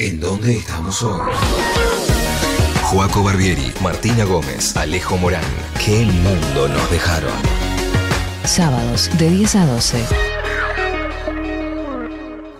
[0.00, 1.20] ¿En dónde estamos hoy?
[2.84, 5.42] Joaco Barbieri, Martina Gómez, Alejo Morán.
[5.84, 7.32] ¿Qué mundo nos dejaron?
[8.44, 10.04] Sábados de 10 a 12.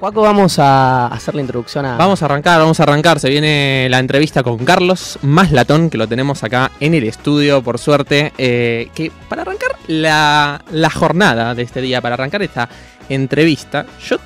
[0.00, 1.96] Juaco, vamos a hacer la introducción a.
[1.96, 3.20] Vamos a arrancar, vamos a arrancar.
[3.20, 7.62] Se viene la entrevista con Carlos Más Latón, que lo tenemos acá en el estudio,
[7.62, 8.32] por suerte.
[8.36, 12.68] eh, que para arrancar la, la jornada de este día, para arrancar esta
[13.08, 14.16] entrevista, yo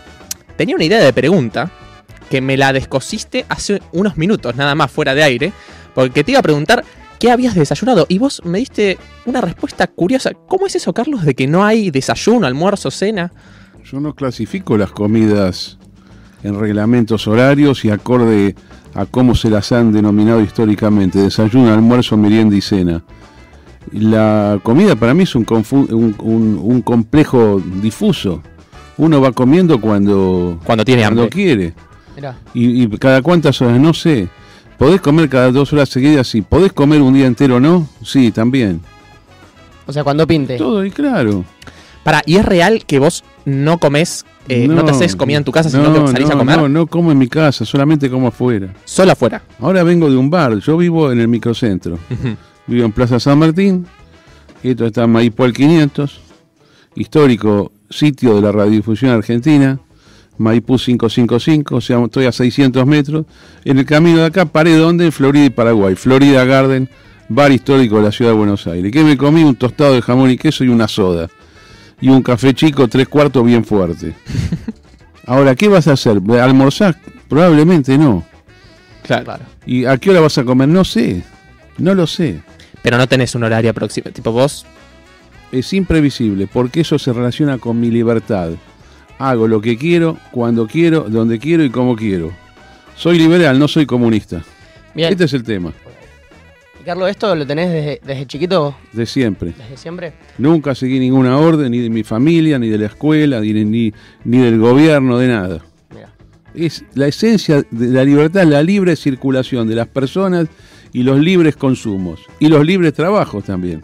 [0.57, 1.71] tenía una idea de pregunta
[2.33, 5.53] que me la descosiste hace unos minutos, nada más fuera de aire,
[5.95, 6.83] porque te iba a preguntar
[7.21, 8.97] qué habías desayunado y vos me diste
[9.27, 10.31] una respuesta curiosa.
[10.49, 13.31] ¿Cómo es eso, Carlos, de que no hay desayuno, almuerzo, cena?
[13.85, 15.77] Yo no clasifico las comidas
[16.43, 18.55] en reglamentos horarios y acorde
[18.95, 23.05] a cómo se las han denominado históricamente, desayuno, almuerzo, merienda y cena.
[23.93, 28.43] La comida para mí es un, confu- un- un- un complejo difuso.
[28.97, 31.35] Uno va comiendo cuando, Cuando tiene cuando hambre.
[31.37, 31.75] quiere.
[32.17, 32.37] Mirá.
[32.55, 34.29] Y, y cada cuántas horas, no sé.
[34.79, 36.27] ¿Podés comer cada dos horas seguidas?
[36.27, 36.43] Sí.
[36.43, 37.89] ¿Podés comer un día entero no?
[38.05, 38.81] Sí, también.
[39.87, 40.57] O sea, cuando pinte.
[40.57, 41.45] Todo, y claro.
[42.03, 45.53] Para, ¿y es real que vos no comés, eh, no, te haces comida en tu
[45.53, 46.57] casa, sino no, que salís no, a comer?
[46.59, 48.75] No, no como en mi casa, solamente como afuera.
[48.85, 49.43] Solo afuera.
[49.61, 51.99] Ahora vengo de un bar, yo vivo en el microcentro.
[52.67, 53.87] Vivo en Plaza San Martín,
[54.63, 56.21] esto está en Maipo al 500,
[56.95, 59.79] histórico sitio de la radiodifusión argentina,
[60.39, 63.27] Maipú 555, o sea, estoy a 600 metros.
[63.65, 66.89] En el camino de acá paré donde, en Florida y Paraguay, Florida Garden,
[67.29, 68.91] bar histórico de la ciudad de Buenos Aires.
[68.93, 69.45] ¿Qué me comí?
[69.45, 71.29] Un tostado de jamón y queso y una soda.
[72.01, 74.15] Y un café chico, tres cuartos, bien fuerte.
[75.27, 76.21] Ahora, ¿qué vas a hacer?
[76.41, 76.99] ¿Almorzar?
[77.29, 78.25] Probablemente no.
[79.03, 79.25] Claro.
[79.25, 79.45] Claro.
[79.65, 80.69] ¿Y a qué hora vas a comer?
[80.69, 81.23] No sé.
[81.79, 82.41] No lo sé.
[82.83, 84.11] Pero no tenés un horario próximo.
[84.11, 84.67] Tipo, vos.
[85.53, 88.53] Es imprevisible porque eso se relaciona con mi libertad.
[89.23, 92.33] Hago lo que quiero, cuando quiero, donde quiero y como quiero.
[92.97, 94.43] Soy liberal, no soy comunista.
[94.95, 95.13] Bien.
[95.13, 95.73] Este es el tema,
[96.81, 98.75] Y Carlos, ¿esto lo tenés desde, desde chiquito?
[98.93, 99.53] de siempre.
[99.57, 100.13] ¿Desde siempre?
[100.39, 103.93] Nunca seguí ninguna orden, ni de mi familia, ni de la escuela, ni, ni,
[104.25, 105.61] ni del gobierno, de nada.
[105.95, 106.13] Mira.
[106.55, 110.49] Es la esencia de la libertad, la libre circulación de las personas
[110.93, 112.21] y los libres consumos.
[112.41, 113.83] Y los libres trabajos también.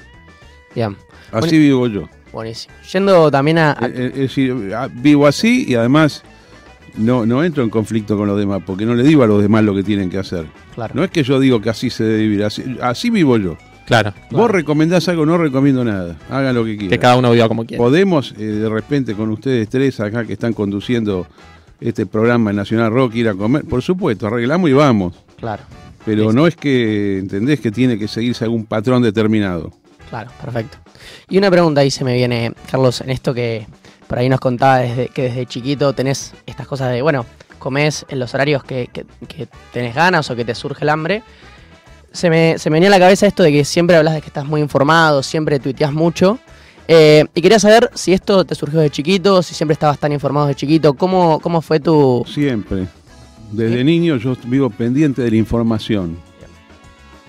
[0.75, 0.97] Bien.
[1.31, 1.63] Así Bueno.
[1.63, 2.09] vivo yo.
[2.33, 2.75] Buenísimo.
[2.93, 3.73] Yendo también a.
[3.73, 4.55] a- Eh, eh, Es decir,
[4.95, 6.23] vivo así y además
[6.97, 9.65] no, no entro en conflicto con los demás, porque no le digo a los demás
[9.65, 10.47] lo que tienen que hacer.
[10.75, 10.95] claro.
[10.95, 13.57] No es que yo digo que así se debe vivir, así, así vivo yo.
[13.87, 14.13] Claro.
[14.31, 16.17] Vos recomendás algo, no recomiendo nada.
[16.29, 16.91] Hagan lo que quieran.
[16.91, 17.83] Que cada uno viva como quiera.
[17.83, 21.27] Podemos, eh, de repente, con ustedes tres acá que están conduciendo
[21.81, 23.65] este programa en Nacional Rock, ir a comer.
[23.65, 25.15] Por supuesto, arreglamos y vamos.
[25.39, 25.63] Claro.
[26.05, 26.33] Pero Listo.
[26.35, 27.61] no es que, ¿entendés?
[27.61, 29.73] Que tiene que seguirse algún patrón determinado.
[30.09, 30.79] Claro, perfecto.
[31.29, 33.67] Y una pregunta ahí se me viene, Carlos, en esto que
[34.07, 37.27] por ahí nos contaba desde, que desde chiquito tenés estas cosas de, bueno,
[37.59, 41.23] comés en los horarios que, que- que tenés ganas o que te surge el hambre.
[42.13, 44.29] Se me, se me venía a la cabeza esto de que siempre hablas de que
[44.29, 46.39] estás muy informado, siempre tuiteas mucho.
[46.91, 50.47] Eh, y quería saber si esto te surgió de chiquito, si siempre estabas tan informado
[50.47, 52.25] de chiquito, ¿cómo, cómo fue tu...
[52.27, 52.87] Siempre.
[53.53, 56.17] Desde niño yo vivo pendiente de la información.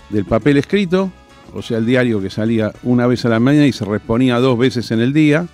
[0.09, 1.11] Del papel escrito,
[1.53, 4.57] o sea, el diario que salía una vez a la mañana y se reponía dos
[4.57, 5.47] veces en el día.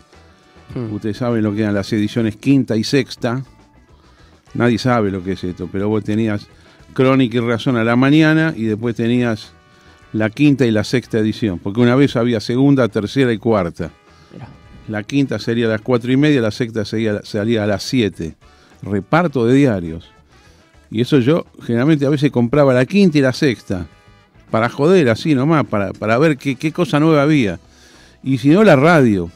[0.73, 3.44] Hmm, Ustedes saben lo que eran las ediciones quinta y sexta.
[4.53, 6.47] Nadie sabe lo que es esto, pero vos tenías
[6.94, 9.51] Crónica y Razón a la mañana y después tenías
[10.13, 13.91] la quinta y la sexta edición, porque una vez había segunda, tercera y cuarta.
[14.88, 18.35] La quinta sería a las cuatro y media, la sexta sería, salía a las siete.
[18.81, 20.09] Reparto de diarios.
[20.91, 23.88] Y eso yo generalmente a veces compraba la quinta y la sexta.
[24.51, 27.59] Para joder así nomás, para, para ver qué, qué cosa nueva había.
[28.23, 29.29] Y si no, la radio.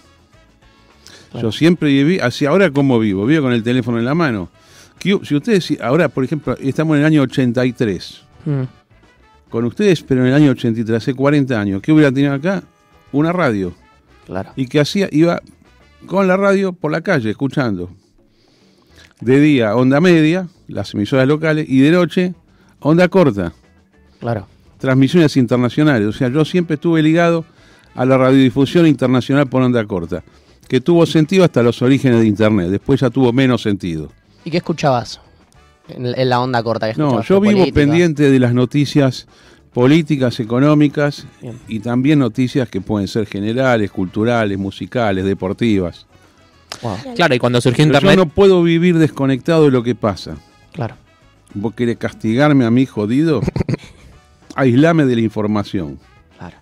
[1.32, 1.48] Claro.
[1.48, 4.50] Yo siempre viví, así ahora como vivo, vivo con el teléfono en la mano.
[4.98, 8.62] ¿Qué hu- Si ustedes, ahora por ejemplo, estamos en el año 83, hmm,
[9.50, 12.64] con ustedes, pero en el año 83, hace 40 años, ¿qué hubiera tenido acá?
[13.12, 13.74] Una radio.
[14.26, 14.52] claro.
[14.56, 15.42] y que hacía, iba
[16.06, 17.90] con la radio por la calle, escuchando.
[19.22, 22.34] De día, onda media, las emisoras locales, y de noche,
[22.80, 23.54] onda corta,
[24.20, 24.48] Claro.
[24.80, 26.08] Transmisiones internacionales.
[26.08, 27.46] O sea, yo siempre estuve ligado
[27.96, 30.24] a la radiodifusión internacional por onda corta,
[30.68, 34.10] que tuvo sentido hasta los orígenes de Internet, después ya tuvo menos sentido.
[34.46, 35.20] ¿Y qué escuchabas
[35.90, 36.92] en, la onda corta?
[36.92, 37.76] ¿Qué No, yo vivo Política.
[37.76, 39.28] pendiente de las noticias
[39.74, 41.60] políticas, económicas Bien.
[41.68, 46.06] y también noticias que pueden ser generales, culturales, musicales, deportivas.
[46.82, 48.16] Wow, Claro, y cuando surgió Pero internet.
[48.18, 50.38] yo no puedo vivir desconectado de lo que pasa.
[50.72, 50.96] claro.
[51.56, 53.42] ¿Vos querés castigarme a mí, jodido?
[54.60, 56.00] Aislame de la información.
[56.38, 56.58] Claro.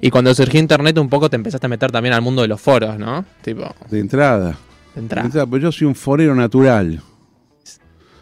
[0.00, 2.60] Y cuando surgió internet, un poco te empezaste a meter también al mundo de los
[2.60, 3.24] foros, ¿no?
[3.42, 4.50] Tipo, De entrada.
[4.50, 4.54] de
[4.94, 5.26] De entrada.
[5.26, 7.00] entrada, Pues yo soy un forero natural.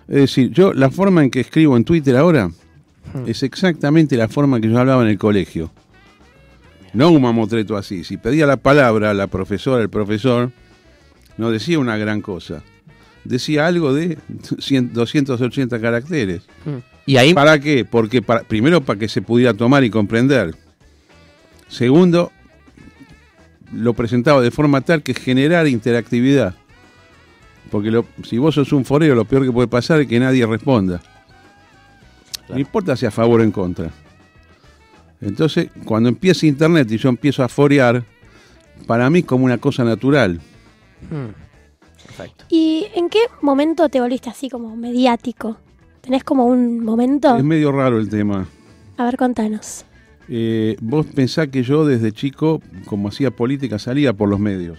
[0.08, 2.50] Es decir, yo la forma en que escribo en Twitter ahora
[3.26, 5.70] es exactamente la forma que yo hablaba en el colegio.
[6.94, 8.04] No un mamotreto así.
[8.04, 10.50] Si pedía la palabra a la profesora, el profesor,
[11.36, 12.62] no decía una gran cosa.
[13.24, 14.16] Decía algo de
[14.58, 16.42] 100 280 caracteres.
[17.08, 17.86] Y ahí, ¿Para qué?
[17.86, 20.54] Porque para- primero para que se pudiera tomar y comprender.
[21.68, 22.30] Segundo,
[23.72, 26.54] lo presentaba de forma tal que generara interactividad.
[27.70, 30.44] Porque lo- si vos sos un forero, lo peor que puede pasar es que nadie
[30.46, 31.00] responda.
[32.50, 33.90] No importa si a favor o en contra.
[35.22, 38.04] Entonces, cuando empieza Internet y yo empiezo a forear,
[38.86, 40.40] para mí es como una cosa natural.
[41.10, 41.32] Hmm.
[42.06, 42.44] Perfecto.
[42.50, 45.56] ¿Y en qué momento te volviste así como mediático?
[46.08, 47.36] ¿Tenés como un momento?
[47.36, 48.48] Es medio raro el tema.
[48.96, 49.84] A ver, contanos.
[50.26, 54.78] Eh, vos pensás que yo desde chico, como hacía política, salía por los medios.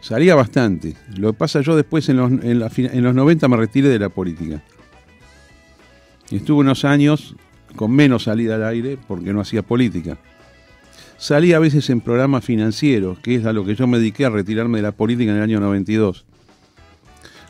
[0.00, 0.96] Salía bastante.
[1.18, 3.98] Lo que pasa, yo después en los, en, la en los 90 me retiré de
[3.98, 4.62] la política.
[6.30, 7.36] Estuve unos años
[7.76, 10.16] con menos salida al aire porque no hacía política.
[11.18, 14.30] Salía a veces en programas financieros, que es a lo que yo me dediqué a
[14.30, 16.24] retirarme de la política en el año 92.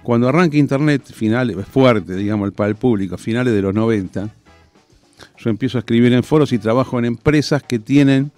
[0.03, 4.31] Cuando arranca Internet, finales, fuerte, digamos, para el público, finales de los 90,
[5.39, 8.31] yo empiezo a escribir en foros y trabajo en empresas que tienen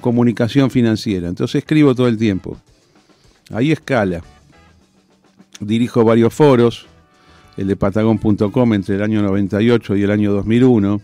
[0.00, 1.28] comunicación financiera.
[1.28, 2.56] Entonces escribo todo el tiempo.
[3.52, 4.22] Ahí escala.
[5.60, 6.86] Dirijo varios foros,
[7.56, 11.00] el de Patagon.com entre el año 98 y el año 2001.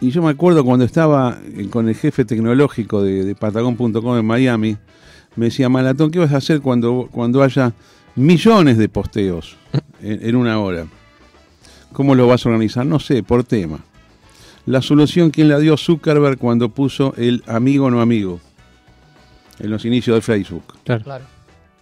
[0.00, 1.38] Y yo me acuerdo cuando estaba
[1.70, 4.76] con el jefe tecnológico de, de Patagon.com en Miami,
[5.38, 7.72] me decía, Malatón, ¿qué vas a hacer cuando, cuando haya
[8.16, 9.56] millones de posteos
[10.02, 10.86] en, en una hora?
[11.92, 12.84] ¿Cómo lo vas a organizar?
[12.84, 13.78] No sé, por tema.
[14.66, 18.40] La solución, ¿quién la dio Zuckerberg cuando puso el amigo no amigo?
[19.60, 20.64] En los inicios de Facebook.
[20.84, 21.24] Claro.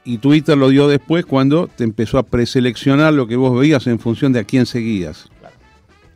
[0.05, 3.99] Y Twitter lo dio después cuando te empezó a preseleccionar lo que vos veías en
[3.99, 5.29] función de a quién seguías.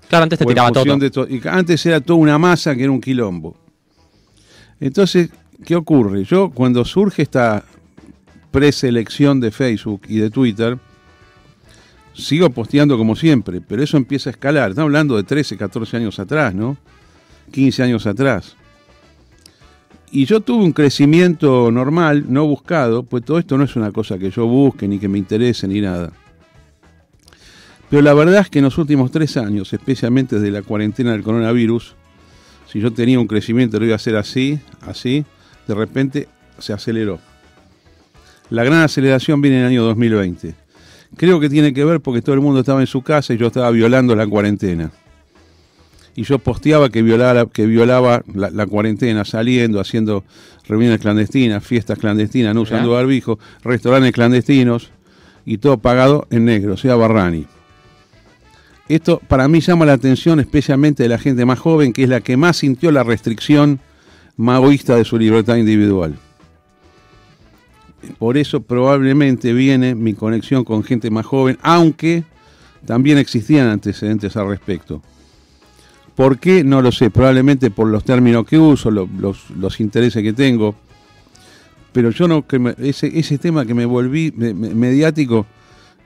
[0.08, 1.10] claro, antes te tiraba todo.
[1.10, 3.56] to- y antes era toda una masa que era un quilombo.
[4.78, 5.30] Entonces,
[5.64, 6.24] ¿qué ocurre?
[6.24, 7.64] Yo cuando surge esta
[8.50, 10.78] preselección de Facebook y de Twitter,
[12.14, 14.70] sigo posteando como siempre, pero eso empieza a escalar.
[14.70, 16.76] Estamos hablando de 13, 14 años atrás, ¿no?
[17.52, 18.56] 15 años atrás.
[20.12, 24.18] Y yo tuve un crecimiento normal, no buscado, pues todo esto no es una cosa
[24.18, 26.12] que yo busque, ni que me interese, ni nada.
[27.88, 31.22] Pero la verdad es que en los últimos tres años, especialmente desde la cuarentena del
[31.22, 31.94] coronavirus,
[32.66, 35.24] si yo tenía un crecimiento lo iba a hacer así, así,
[35.70, 36.28] de repente
[36.58, 37.20] se aceleró.
[38.50, 40.54] La gran aceleración viene en el año 2020.
[41.16, 43.46] Creo que tiene que ver porque todo el mundo estaba en su casa y yo
[43.46, 44.90] estaba violando la cuarentena.
[46.16, 50.24] Y yo posteaba que violaba, que violaba la, la cuarentena, saliendo, haciendo
[50.66, 53.00] reuniones clandestinas, fiestas clandestinas, no usando Mirá.
[53.00, 54.90] barbijo, restaurantes clandestinos
[55.46, 57.46] y todo pagado en negro, o sea, Barrani.
[58.88, 62.20] Esto para mí llama la atención especialmente de la gente más joven, que es la
[62.20, 63.78] que más sintió la restricción
[64.40, 66.16] maoísta de su libertad individual.
[68.18, 72.24] Por eso probablemente viene mi conexión con gente más joven, aunque
[72.86, 75.02] también existían antecedentes al respecto.
[76.16, 76.64] ¿Por qué?
[76.64, 80.74] No lo sé, probablemente por los términos que uso, lo- los, los intereses que tengo.
[81.92, 85.46] Pero yo no, que ese, ese tema que me volví me- me- mediático,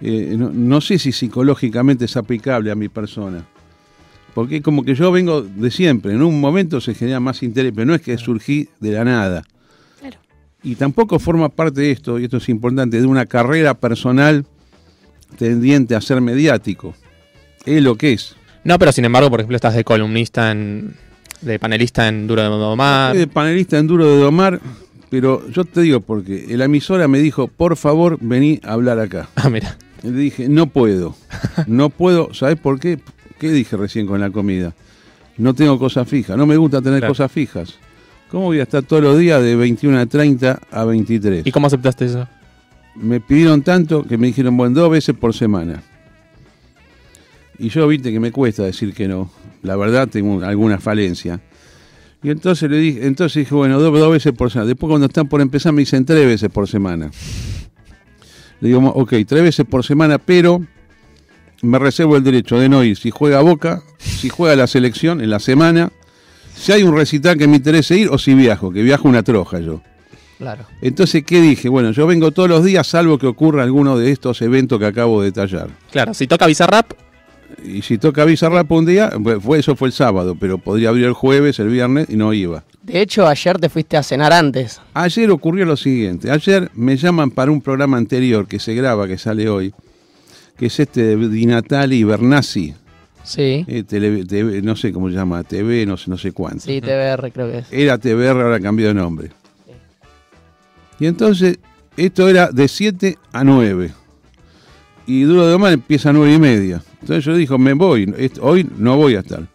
[0.01, 3.45] eh, no, no sé si psicológicamente es aplicable a mi persona.
[4.35, 7.87] Porque como que yo vengo de siempre, en un momento se genera más interés, pero
[7.87, 9.45] no es que surgí de la nada.
[10.00, 10.19] Claro.
[10.62, 14.45] Y tampoco forma parte de esto, y esto es importante, de una carrera personal
[15.38, 16.95] tendiente a ser mediático.
[17.64, 18.35] Es lo que es.
[18.64, 20.95] No, pero sin embargo, por ejemplo, estás de columnista en.
[21.41, 23.12] de panelista en Duro de Domar.
[23.12, 24.61] Soy de panelista en Duro de Domar,
[25.11, 29.29] pero yo te digo porque la emisora me dijo, por favor, vení a hablar acá.
[29.37, 29.76] Ah, mira.
[30.03, 31.17] Le dije, no puedo,
[31.67, 32.99] no puedo, ¿sabes por qué?
[33.38, 34.75] ¿Qué dije recién con la comida?
[35.37, 37.11] No tengo cosas fijas, no me gusta tener Claro.
[37.12, 37.75] cosas fijas.
[38.31, 41.47] ¿Cómo voy a estar todos los días de 21 a 30 a 23?
[41.47, 42.26] ¿Y cómo aceptaste eso?
[42.97, 45.83] Me pidieron tanto que me dijeron, bueno, dos veces por semana.
[47.59, 49.31] Y yo, viste, que me cuesta decir que no.
[49.62, 51.41] La verdad, tengo alguna falencia.
[52.23, 54.69] Y entonces le dije, entonces dije, bueno, dos, dos veces por semana.
[54.69, 57.11] Después cuando están por empezar me dicen tres veces por semana.
[58.61, 60.64] Le digo, ok, tres veces por semana, pero
[61.64, 62.97] me reservo el derecho de no ir.
[62.97, 65.90] Si juega Boca, si juega la selección en la semana,
[66.54, 69.61] si hay un recital que me interese ir o si viajo, que viajo una troja
[69.61, 69.80] yo.
[70.38, 70.64] Claro.
[70.83, 71.68] Entonces, ¿qué dije?
[71.68, 75.21] Bueno, yo vengo todos los días, salvo que ocurra alguno de estos eventos que acabo
[75.21, 75.68] de detallar.
[75.90, 76.92] Claro, si toca Bizarrap,
[77.64, 81.06] Y si toca Bizarrap un día, pues, fue, eso fue el sábado, pero podría abrir
[81.06, 82.64] el jueves, el viernes y no iba.
[82.83, 84.80] De hecho, ayer te fuiste a cenar antes.
[84.92, 86.30] Ayer ocurrió lo siguiente.
[86.30, 89.73] Ayer me llaman para un programa anterior que se graba, que sale hoy,
[90.56, 92.75] que es este de Di Natali y Bernassi.
[93.23, 93.64] Sí.
[93.66, 96.61] Eh, tele- TV, no sé cómo se llama, TV, no sé, no sé cuánto.
[96.64, 97.73] Sí, TBR creo que es.
[97.73, 99.30] Era TBR, ahora cambió de nombre.
[101.00, 101.58] Y entonces,
[101.96, 103.92] esto era de 7 a 9.
[105.06, 106.82] Y Duro de Omar empieza a 9 y media.
[107.00, 109.46] Entonces yo dijo, me voy, hoy no voy a estar.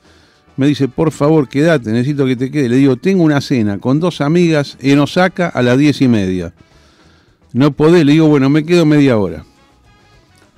[0.57, 2.69] Me dice, por favor, quédate, necesito que te quede.
[2.69, 6.53] Le digo, tengo una cena con dos amigas en Osaka a las 10 y media.
[7.53, 9.45] No podés, le digo, bueno, me quedo media hora.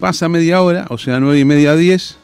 [0.01, 2.17] Pasa media hora, o sea, 9 y media a 10.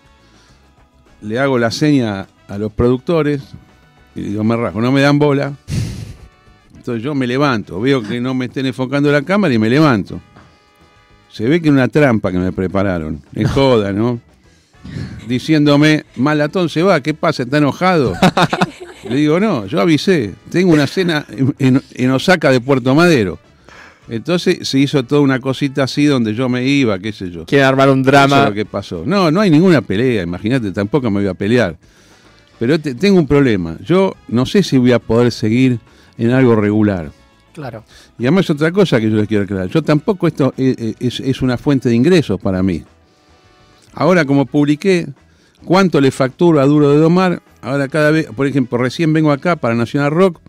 [1.21, 3.41] Le hago la seña a los productores,
[4.15, 5.53] y digo, me rajo, no me dan bola.
[6.75, 10.19] Entonces yo me levanto, veo que no me estén enfocando la cámara y me levanto.
[11.31, 13.21] Se ve que una trampa que me prepararon.
[13.35, 14.19] Es joda, ¿no?
[15.27, 17.43] Diciéndome, Malatón se va, ¿qué pasa?
[17.43, 18.13] ¿Está enojado?
[19.07, 23.37] Le digo, no, yo avisé, tengo una cena en, en- en Osaka de Puerto Madero.
[24.09, 27.45] Entonces se hizo toda una cosita así donde yo me iba, qué sé yo.
[27.45, 28.43] Quiere armar un Eso drama.
[28.43, 29.03] es lo que pasó.
[29.05, 31.77] No, no hay ninguna pelea, imagínate, tampoco me voy a pelear.
[32.59, 33.77] Pero te- tengo un problema.
[33.83, 35.79] Yo no sé si voy a poder seguir
[36.17, 37.11] en algo regular.
[37.53, 37.83] Claro.
[38.17, 39.67] Y además otra cosa que yo les quiero aclarar.
[39.67, 42.83] Yo tampoco esto eh, eh, es, es una fuente de ingresos para mí.
[43.93, 45.07] Ahora como publiqué
[45.65, 49.55] cuánto le facturo a Duro de Domar, ahora cada vez, por ejemplo, recién vengo acá
[49.55, 50.39] para Nacional Rock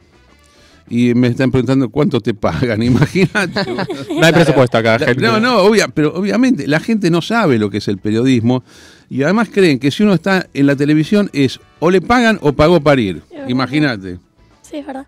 [0.91, 3.73] y me están preguntando cuánto te pagan, imagínate.
[3.73, 5.23] No hay presupuesto acá, gente.
[5.23, 8.65] No, no, obvia, pero obviamente la gente no sabe lo que es el periodismo
[9.11, 12.53] y además creen que si uno está en la televisión es o le pagan o
[12.53, 13.23] pagó para ir.
[13.49, 14.19] Imagínate.
[14.63, 15.07] Sí, es verdad.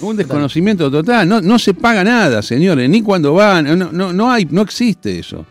[0.00, 1.28] Un desconocimiento total.
[1.28, 3.78] No, no se paga nada, señores, ni cuando van.
[3.78, 5.44] No, no, no hay, no existe eso.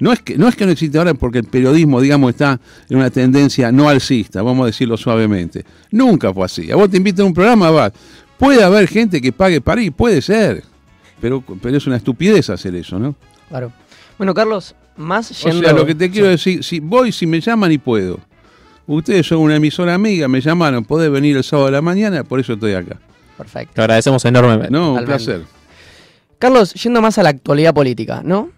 [0.00, 2.98] No es, que, no es que no existe ahora porque el periodismo, digamos, está en
[2.98, 5.64] una tendencia no alcista, vamos a decirlo suavemente.
[5.90, 6.70] Nunca fue así.
[6.70, 7.92] A vos te invitan a un programa, vas.
[8.38, 10.62] Puede haber gente que pague para ir, puede ser.
[11.20, 13.14] Pero, pero es una estupidez hacer eso, ¿no?
[13.48, 13.72] Claro.
[14.16, 15.64] Bueno, Carlos, más O yendo...
[15.64, 16.30] sea, lo que te quiero Sí.
[16.56, 18.20] decir, si voy, si me llaman y puedo.
[18.86, 22.40] Ustedes son una emisora amiga, me llamaron, podés venir el sábado de la mañana, por
[22.40, 22.96] eso estoy acá.
[23.36, 23.74] Perfecto.
[23.74, 24.70] Te agradecemos enormemente.
[24.70, 25.24] No, un Totalmente.
[25.24, 25.46] placer.
[26.38, 28.50] Carlos, yendo más a la actualidad política, ¿no?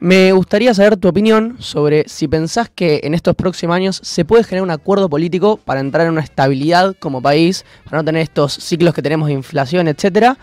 [0.00, 4.44] Me gustaría saber tu opinión sobre si pensás que en estos próximos años se puede
[4.44, 8.52] generar un acuerdo político para entrar en una estabilidad como país, para no tener estos
[8.52, 10.38] ciclos que tenemos de inflación, etcétera.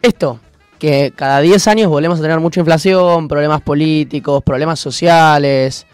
[0.00, 0.40] Esto,
[0.78, 5.86] que cada 10 años volvemos a tener mucha inflación, problemas políticos, problemas sociales.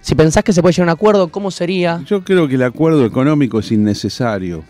[0.00, 2.02] Si pensás que se puede llegar a un acuerdo, ¿cómo sería?
[2.06, 4.64] Yo creo que el acuerdo económico es innecesario.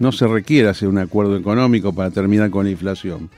[0.00, 3.30] No se requiere hacer un acuerdo económico para terminar con la inflación.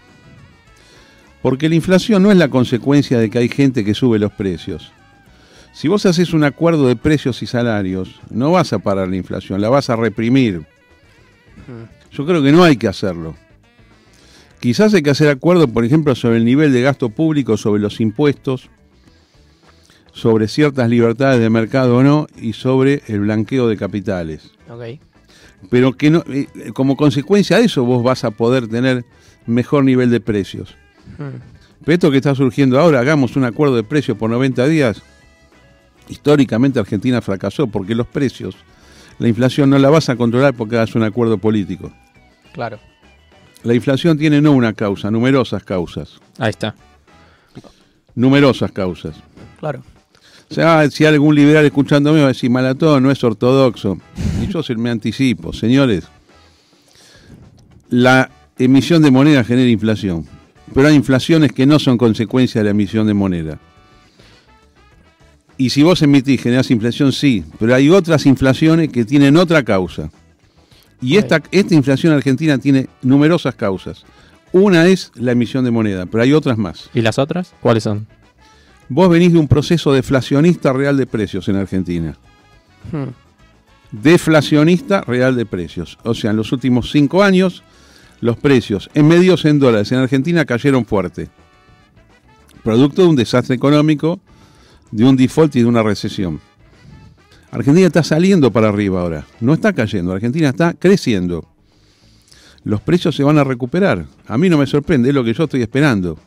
[1.45, 4.93] Porque la inflación no es la consecuencia de que hay gente que sube los precios.
[5.75, 9.61] Si vos haces un acuerdo de precios y salarios, no vas a parar la inflación,
[9.61, 10.63] la vas a reprimir.
[12.11, 13.37] Yo creo que no hay que hacerlo.
[14.59, 18.01] Quizás hay que hacer acuerdos, por ejemplo, sobre el nivel de gasto público, sobre los
[18.01, 18.71] impuestos,
[20.15, 24.51] sobre ciertas libertades de mercado o no, y sobre el blanqueo de capitales.
[24.71, 24.99] Ok.
[25.69, 29.05] Pero que no, eh, como consecuencia de eso vos vas a poder tener
[29.45, 30.75] mejor nivel de precios.
[31.19, 35.03] Pero esto que está surgiendo ahora, hagamos un acuerdo de precios por 90 días,
[36.09, 38.57] históricamente Argentina fracasó porque los precios,
[39.19, 41.93] la inflación no la vas a controlar porque hagas un acuerdo político.
[42.53, 42.79] Claro.
[43.63, 46.21] La inflación tiene no una causa, numerosas causas.
[46.39, 46.75] Ahí está.
[48.15, 49.17] Numerosas causas.
[49.59, 49.83] Claro.
[50.51, 53.99] O sea, si hay algún liberal escuchándome va a decir, Malatón no es ortodoxo.
[54.43, 56.05] Y yo se- me anticipo, señores.
[57.89, 60.27] La emisión de moneda genera inflación.
[60.75, 63.59] Pero hay inflaciones que no son consecuencia de la emisión de moneda.
[65.57, 67.45] Y si vos emitís, generás inflación, sí.
[67.59, 70.11] Pero hay otras inflaciones que tienen otra causa.
[71.01, 74.05] Y esta, esta inflación argentina tiene numerosas causas.
[74.53, 76.91] Una es la emisión de moneda, pero hay otras más.
[76.95, 77.55] ¿Y las otras?
[77.61, 78.07] ¿Cuáles son?
[78.89, 82.17] Vos venís de un proceso deflacionista real de precios en Argentina.
[82.91, 83.11] Hmm.
[83.93, 85.99] Deflacionista real de precios.
[86.05, 87.63] O sea, en los últimos cinco años,
[88.25, 91.29] los precios en medios en dólares en Argentina cayeron fuerte.
[92.63, 94.19] Producto de un desastre económico,
[94.91, 96.41] de un default y de una recesión.
[97.51, 99.27] Argentina está saliendo para arriba ahora.
[99.41, 100.15] No está cayendo.
[100.15, 101.47] Argentina está creciendo.
[102.65, 104.07] Los precios se van a recuperar.
[104.27, 106.19] A mí no me sorprende, es lo que yo estoy esperando.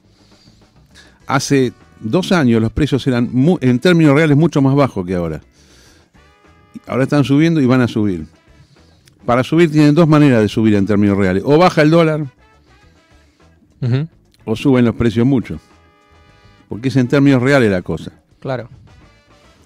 [1.25, 5.41] Hace dos años los precios eran en términos reales mucho más bajos que ahora.
[6.85, 8.27] Ahora están subiendo y van a subir.
[9.27, 11.43] Para subir tienen dos maneras de subir en términos reales.
[11.45, 12.27] O baja el dólar
[14.45, 15.59] o suben los precios mucho.
[16.69, 18.13] Porque es en términos reales la cosa.
[18.39, 18.69] Claro.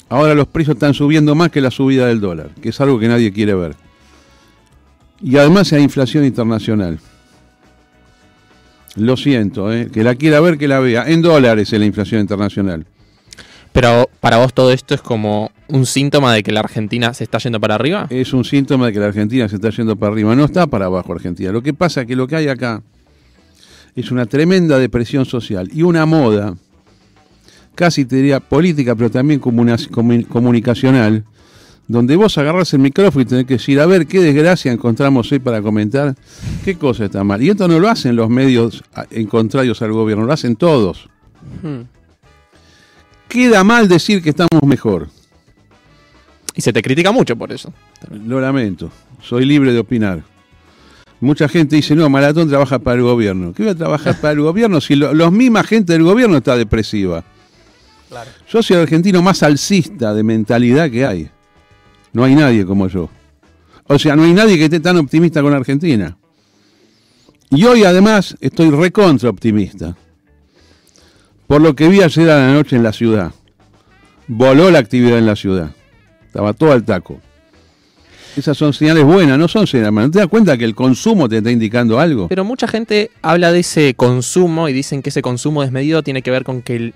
[0.09, 3.07] Ahora los precios están subiendo más que la subida del dólar, que es algo que
[3.07, 3.75] nadie quiere ver.
[5.21, 6.99] Y además hay inflación internacional.
[8.95, 9.89] Lo siento, ¿eh?
[9.93, 11.07] que la quiera ver, que la vea.
[11.07, 12.87] En dólares es la inflación internacional.
[13.71, 17.37] Pero para vos todo esto es como un síntoma de que la Argentina se está
[17.37, 18.07] yendo para arriba.
[18.09, 20.35] Es un síntoma de que la Argentina se está yendo para arriba.
[20.35, 21.51] No está para abajo Argentina.
[21.51, 22.83] Lo que pasa es que lo que hay acá
[23.95, 26.55] es una tremenda depresión social y una moda,
[27.75, 31.23] casi te diría política, pero también comunicacional,
[31.87, 35.39] donde vos agarras el micrófono y tenés que decir, a ver, qué desgracia encontramos hoy
[35.39, 36.15] para comentar,
[36.63, 37.41] qué cosa está mal.
[37.41, 41.09] Y esto no lo hacen los medios en contrarios al gobierno, lo hacen todos.
[41.61, 42.00] Hmm.
[43.31, 45.07] Queda mal decir que estamos mejor.
[46.53, 47.71] Y se te critica mucho por eso.
[48.09, 50.21] Lo lamento, soy libre de opinar.
[51.21, 53.53] Mucha gente dice, no, Maratón trabaja para el gobierno.
[53.53, 56.57] ¿Qué voy a trabajar para el gobierno si lo, los misma gente del gobierno está
[56.57, 57.23] depresiva?
[58.49, 61.29] Yo soy el argentino más alcista de mentalidad que hay.
[62.11, 63.09] No hay nadie como yo.
[63.85, 66.17] O sea, no hay nadie que esté tan optimista con Argentina.
[67.49, 69.95] Y hoy además estoy recontra optimista.
[71.51, 73.33] Por lo que vi ayer a la noche en la ciudad.
[74.25, 75.71] Voló la actividad en la ciudad.
[76.25, 77.19] Estaba todo al taco.
[78.37, 80.07] Esas son señales buenas, no son señales malas.
[80.07, 82.29] ¿No te das cuenta que el consumo te está indicando algo?
[82.29, 86.31] Pero mucha gente habla de ese consumo y dicen que ese consumo desmedido tiene que
[86.31, 86.93] ver con que el-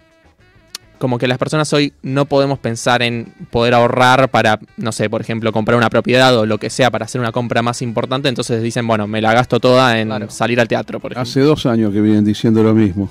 [1.00, 5.20] como que las personas hoy no podemos pensar en poder ahorrar para, no sé, por
[5.20, 8.64] ejemplo, comprar una propiedad o lo que sea para hacer una compra más importante, entonces
[8.64, 10.30] dicen, bueno, me la gasto toda en Claro.
[10.30, 11.30] salir al teatro, por ejemplo.
[11.30, 13.10] Hace dos años que vienen diciendo lo mismo.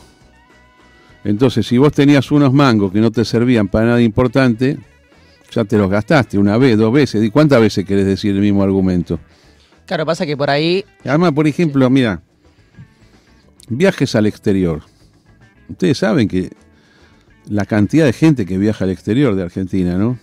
[1.24, 4.78] Entonces, si vos tenías unos mangos que no te servían para nada importante,
[5.50, 7.24] ya te los gastaste una vez, dos veces.
[7.24, 9.18] ¿Y cuántas veces querés decir el mismo argumento?
[9.86, 10.84] Claro, pasa que por ahí.
[11.04, 12.22] Además, por ejemplo, mira,
[13.68, 14.82] viajes al exterior.
[15.68, 16.50] Ustedes saben que
[17.48, 20.18] la cantidad de gente que viaja al exterior de Argentina, ¿no?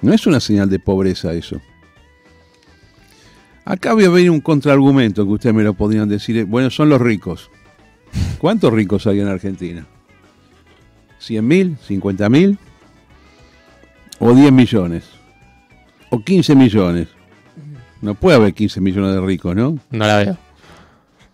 [0.00, 1.60] No es una señal de pobreza eso.
[3.64, 6.44] Acá voy a venir un contraargumento que ustedes me lo podrían decir.
[6.44, 7.50] Bueno, son los ricos.
[8.38, 9.86] ¿Cuántos ricos hay en Argentina?
[11.20, 11.76] ¿100 mil?
[11.88, 12.58] ¿50 mil?
[14.18, 15.04] ¿O 10 millones?
[16.10, 17.08] ¿O 15 millones?
[18.00, 19.78] No puede haber 15 millones de ricos, ¿no?
[19.90, 20.38] No la veo.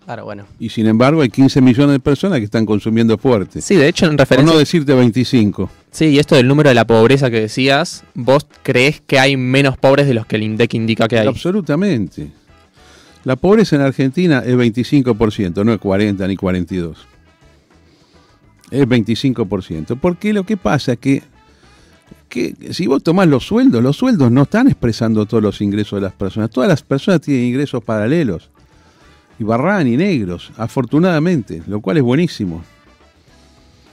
[0.05, 0.47] Claro, bueno.
[0.59, 3.61] Y sin embargo hay 15 millones de personas que están consumiendo fuerte.
[3.61, 4.53] Sí, de hecho, en Por referencia...
[4.53, 5.71] no decirte 25.
[5.90, 9.77] Sí, y esto del número de la pobreza que decías, ¿vos crees que hay menos
[9.77, 11.29] pobres de los que el INDEC indica que hay?
[11.29, 12.29] Absolutamente.
[13.25, 17.07] La pobreza en Argentina es 25%, no es 40 ni 42.
[18.71, 19.99] Es 25%.
[20.01, 21.23] Porque lo que pasa es que,
[22.29, 26.03] que si vos tomás los sueldos, los sueldos no están expresando todos los ingresos de
[26.03, 26.51] las personas.
[26.51, 28.51] Todas las personas tienen ingresos paralelos.
[29.39, 32.63] Y barran y negros, afortunadamente, lo cual es buenísimo.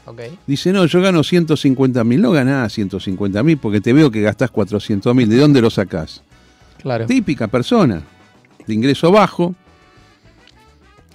[0.06, 0.22] Ok.
[0.46, 2.22] Dice, no, yo gano 150 mil.
[2.22, 5.30] No ganás 150 mil porque te veo que gastás 400 mil.
[5.30, 6.22] ¿De dónde lo sacás?
[6.82, 7.06] Claro.
[7.06, 8.04] Típica persona,
[8.68, 9.56] de ingreso bajo,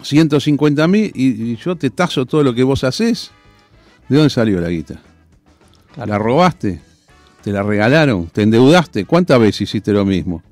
[0.02, 3.30] 150 mil y, y yo te tazo todo lo que vos haces.
[4.08, 5.00] ¿De dónde salió la guita?
[5.94, 6.10] Claro.
[6.12, 6.80] ¿La robaste?
[7.42, 8.26] ¿Te la regalaron?
[8.28, 9.04] ¿Te endeudaste?
[9.04, 10.42] ¿Cuántas veces hiciste lo mismo?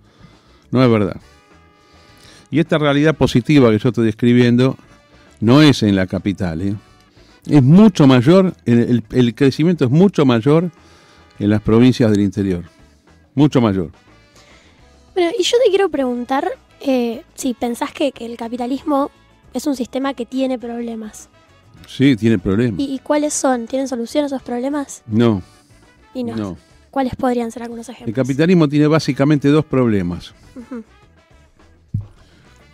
[0.71, 1.17] No es verdad.
[2.51, 4.77] Y esta realidad positiva que yo estoy describiendo
[5.41, 6.63] no es en la capital.
[6.63, 6.75] ¿eh?
[7.47, 10.71] Es mucho mayor, el, el- el crecimiento es mucho mayor
[11.39, 12.65] en las provincias del interior.
[13.35, 13.91] Mucho mayor.
[15.15, 16.49] Bueno, y yo te quiero preguntar
[16.81, 19.11] eh, si pensás que, que el capitalismo
[19.55, 21.29] es un sistema que tiene problemas.
[21.89, 22.81] Sí, tiene problemas.
[22.81, 23.67] ¿Y, y cuáles son?
[23.67, 25.03] ¿Tienen solución a esos problemas?
[25.07, 25.43] No,
[26.15, 26.37] Y no.
[26.37, 26.57] no.
[26.91, 28.17] ¿Cuáles podrían ser algunos El ejemplos?
[28.17, 30.35] capitalismo tiene básicamente dos problemas.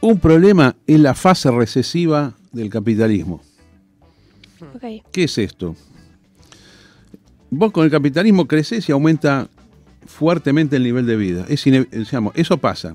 [0.00, 3.40] Un problema es la fase recesiva del capitalismo.
[5.12, 5.76] ¿Qué es esto?
[7.50, 9.48] Vos con el capitalismo creces y aumenta
[10.06, 11.44] fuertemente el nivel de vida.
[11.48, 12.94] Es digamos, eso pasa.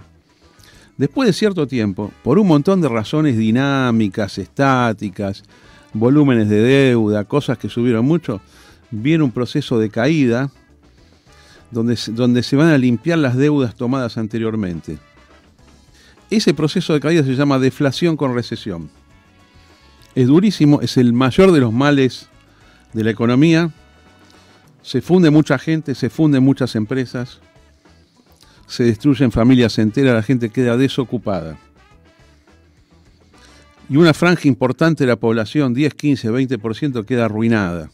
[0.98, 5.44] Después de cierto tiempo, por un montón de razones dinámicas, estáticas,
[5.94, 8.42] volúmenes de deuda, cosas que subieron mucho,
[8.92, 10.52] viene un proceso de caída
[11.72, 14.98] donde, donde se van a limpiar las deudas tomadas anteriormente.
[16.30, 18.90] Ese proceso de caída se llama deflación con recesión.
[20.16, 22.28] Es durísimo, es el mayor de los males
[22.94, 23.72] de la economía.
[24.82, 27.40] Se funde mucha gente, se funden muchas empresas,
[28.66, 31.58] se destruyen familias enteras, la gente queda desocupada.
[33.92, 37.92] Y una franja importante de la población, 10, 15, 20%, queda arruinada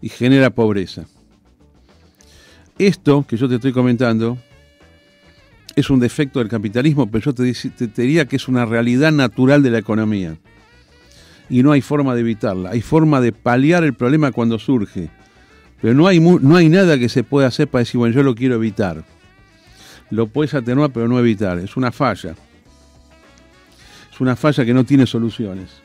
[0.00, 1.06] y genera pobreza.
[2.78, 4.38] Esto que yo te estoy comentando
[5.74, 9.64] es un defecto del capitalismo, pero yo te, te- diría que es una realidad natural
[9.64, 10.36] de la economía.
[11.50, 12.70] Y no hay forma de evitarla.
[12.70, 15.10] Hay forma de paliar el problema cuando surge.
[15.82, 18.36] Pero no hay, no hay nada que se pueda hacer para decir, bueno, yo lo
[18.36, 19.04] quiero evitar.
[20.10, 21.58] Lo puedes atenuar, pero no evitar.
[21.58, 22.36] Es una falla.
[24.16, 25.82] Es una falla que no tiene soluciones.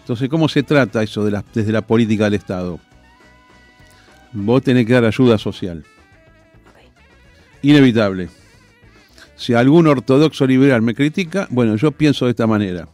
[0.00, 2.80] Entonces, ¿cómo se trata eso desde la política del Estado?
[4.32, 5.84] Vos tenés que dar ayuda social.
[7.60, 8.30] Inevitable.
[9.36, 12.88] Si algún ortodoxo liberal me critica, bueno, yo pienso de esta manera.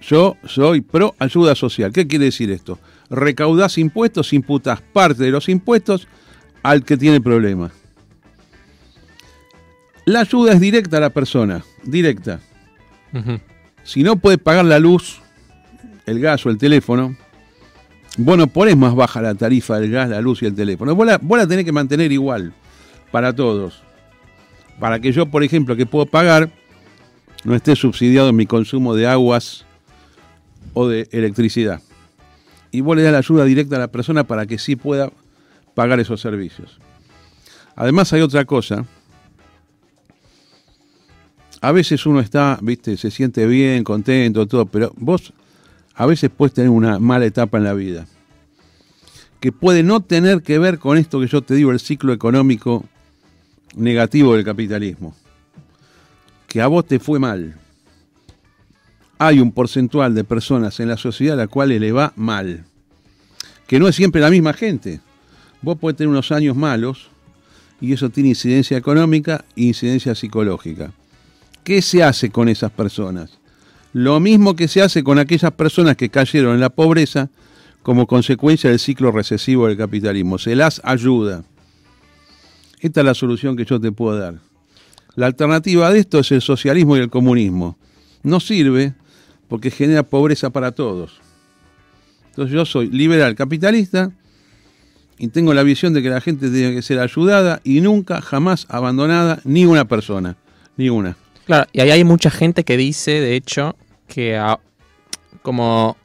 [0.00, 1.92] Yo soy pro ayuda social.
[1.92, 2.78] ¿Qué quiere decir esto?
[3.10, 6.06] Recaudás impuestos, imputas parte de los impuestos
[6.62, 7.72] al que tiene problemas.
[10.04, 12.38] La ayuda es directa a la persona, directa.
[13.82, 15.20] Si no puedes pagar la luz,
[16.06, 17.16] el gas o el teléfono,
[18.16, 20.94] vos no ponés más baja la tarifa del gas, la luz y el teléfono.
[20.94, 22.52] Vos la, vos la tenés que mantener igual
[23.10, 23.82] para todos.
[24.78, 26.50] Para que yo, por ejemplo, que puedo pagar,
[27.44, 29.64] no esté subsidiado en mi consumo de aguas
[30.72, 31.80] o de electricidad.
[32.70, 35.12] Y vos le das la ayuda directa a la persona para que sí pueda
[35.74, 36.78] pagar esos servicios.
[37.76, 38.84] Además hay otra cosa.
[41.64, 45.32] A veces uno está, viste, se siente bien, contento, todo, pero vos
[45.94, 48.06] a veces puedes tener una mala etapa en la vida.
[49.40, 52.84] Que puede no tener que ver con esto que yo te digo, el ciclo económico
[53.76, 55.16] negativo del capitalismo.
[56.48, 57.56] Que a vos te fue mal.
[59.16, 62.66] Hay un porcentual de personas en la sociedad a la cual le va mal.
[63.66, 65.00] Que no es siempre la misma gente.
[65.62, 67.08] Vos podés tener unos años malos
[67.80, 70.92] y eso tiene incidencia económica e incidencia psicológica.
[71.64, 73.38] ¿Qué se hace con esas personas?
[73.94, 77.30] Lo mismo que se hace con aquellas personas que cayeron en la pobreza
[77.82, 80.38] como consecuencia del ciclo recesivo del capitalismo.
[80.38, 81.42] Se las ayuda.
[82.80, 84.34] Esta es la solución que yo te puedo dar.
[85.16, 87.78] La alternativa de esto es el socialismo y el comunismo.
[88.22, 88.92] No sirve
[89.48, 91.20] porque genera pobreza para todos.
[92.30, 94.10] Entonces yo soy liberal capitalista
[95.18, 98.66] y tengo la visión de que la gente tiene que ser ayudada y nunca, jamás
[98.68, 100.36] abandonada ni una persona,
[100.76, 101.16] ni una.
[101.46, 103.76] Claro, y ahí hay mucha gente que dice, de hecho,
[104.08, 104.58] que a-
[105.42, 105.96] como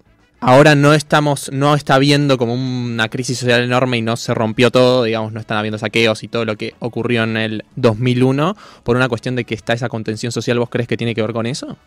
[0.41, 4.69] ahora no estamos, no está habiendo como una crisis social enorme y no se rompió
[4.71, 8.95] todo, digamos, no están habiendo saqueos y todo lo que ocurrió en el 2001, por
[8.97, 11.45] una cuestión de que está esa contención social, ¿vos crees que tiene que ver con
[11.45, 11.77] eso?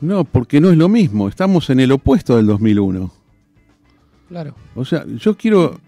[0.00, 3.10] No, porque no es lo mismo, estamos en el opuesto del 2001.
[4.28, 4.54] Claro.
[4.74, 5.80] O sea, yo quiero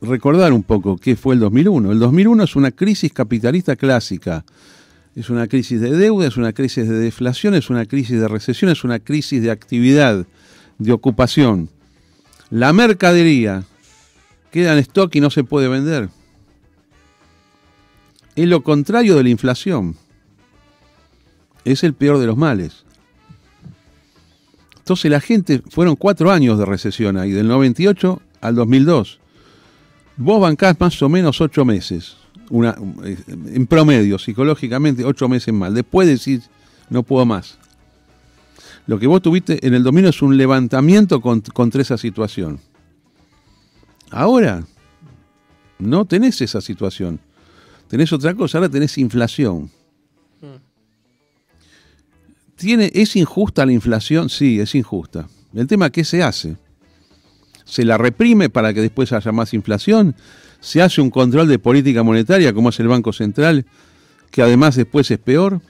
[0.00, 1.92] recordar un poco qué fue el 2001.
[1.92, 4.44] El 2001 es una crisis capitalista clásica.
[5.14, 8.70] Es una crisis de deuda, es una crisis de deflación, es una crisis de recesión,
[8.70, 10.26] es una crisis de actividad,
[10.78, 11.68] de ocupación.
[12.50, 13.64] La mercadería
[14.50, 16.08] queda en stock y no se puede vender.
[18.34, 19.96] Es lo contrario de la inflación.
[21.64, 22.84] Es el peor de los males.
[24.78, 29.20] Entonces la gente, fueron cuatro años de recesión ahí, del 98 al 2002.
[30.16, 32.16] Vos bancás más o menos ocho meses,
[32.50, 32.76] una,
[33.46, 35.72] en promedio, psicológicamente, ocho meses más.
[35.74, 36.48] Después decís,
[36.90, 37.58] no puedo más.
[38.86, 42.58] Lo que vos tuviste en el dominio es un levantamiento cont- contra esa situación.
[44.10, 44.64] Ahora,
[45.78, 47.18] no tenés esa situación.
[47.88, 49.70] Tenés otra cosa, ahora tenés inflación.
[52.56, 54.28] ¿Tiene, ¿Es injusta la inflación?
[54.28, 55.28] Sí, es injusta.
[55.54, 56.56] El tema ¿qué se hace?
[57.64, 60.14] ¿Se la reprime para que después haya más inflación?
[60.60, 63.66] ¿Se hace un control de política monetaria como hace el Banco Central,
[64.30, 65.60] que además después es peor?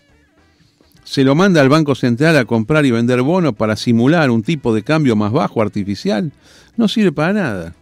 [1.04, 4.74] ¿Se lo manda al Banco Central a comprar y vender bonos para simular un tipo
[4.74, 6.32] de cambio más bajo, artificial?
[6.76, 7.74] No sirve para nada.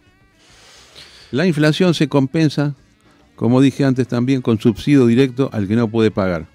[1.31, 2.75] La inflación se compensa,
[3.37, 6.46] como dije antes también, con subsidio directo al que no puede pagar.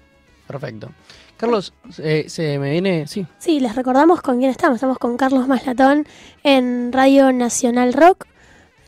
[0.46, 0.90] Perfecto.
[1.36, 3.06] Carlos, eh, se me viene.
[3.06, 3.26] Sí.
[3.38, 4.76] Sí, les recordamos con quién estamos.
[4.76, 6.06] Estamos con Carlos Maslatón
[6.42, 8.26] en Radio Nacional Rock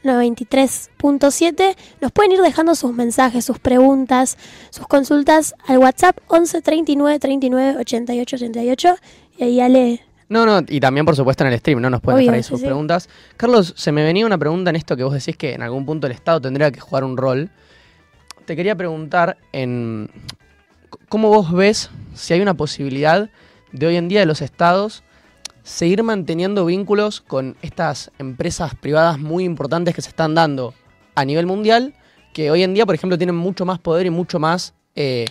[0.03, 1.77] 93.7.
[2.01, 4.39] Nos pueden ir dejando sus mensajes, sus preguntas,
[4.71, 8.97] sus consultas al WhatsApp 11 39 39 88 88.
[9.37, 10.03] Y ahí Ale.
[10.31, 11.91] No, no, y también por supuesto en el stream, ¿no?
[11.91, 12.67] Nos pueden Obvio, dejar ahí sus sí.
[12.67, 13.09] preguntas.
[13.37, 16.07] Carlos, se me venía una pregunta en esto que vos decís que en algún punto
[16.07, 17.51] el Estado tendría que jugar un rol.
[18.45, 20.11] Te quería preguntar en
[21.09, 23.31] cómo vos ves si hay una posibilidad
[23.73, 25.03] de hoy en día de los estados
[25.63, 30.73] seguir manteniendo vínculos con estas empresas privadas muy importantes que se están dando
[31.15, 31.95] a nivel mundial,
[32.33, 35.27] que hoy en día, por ejemplo, tienen mucho más poder y mucho más, eh,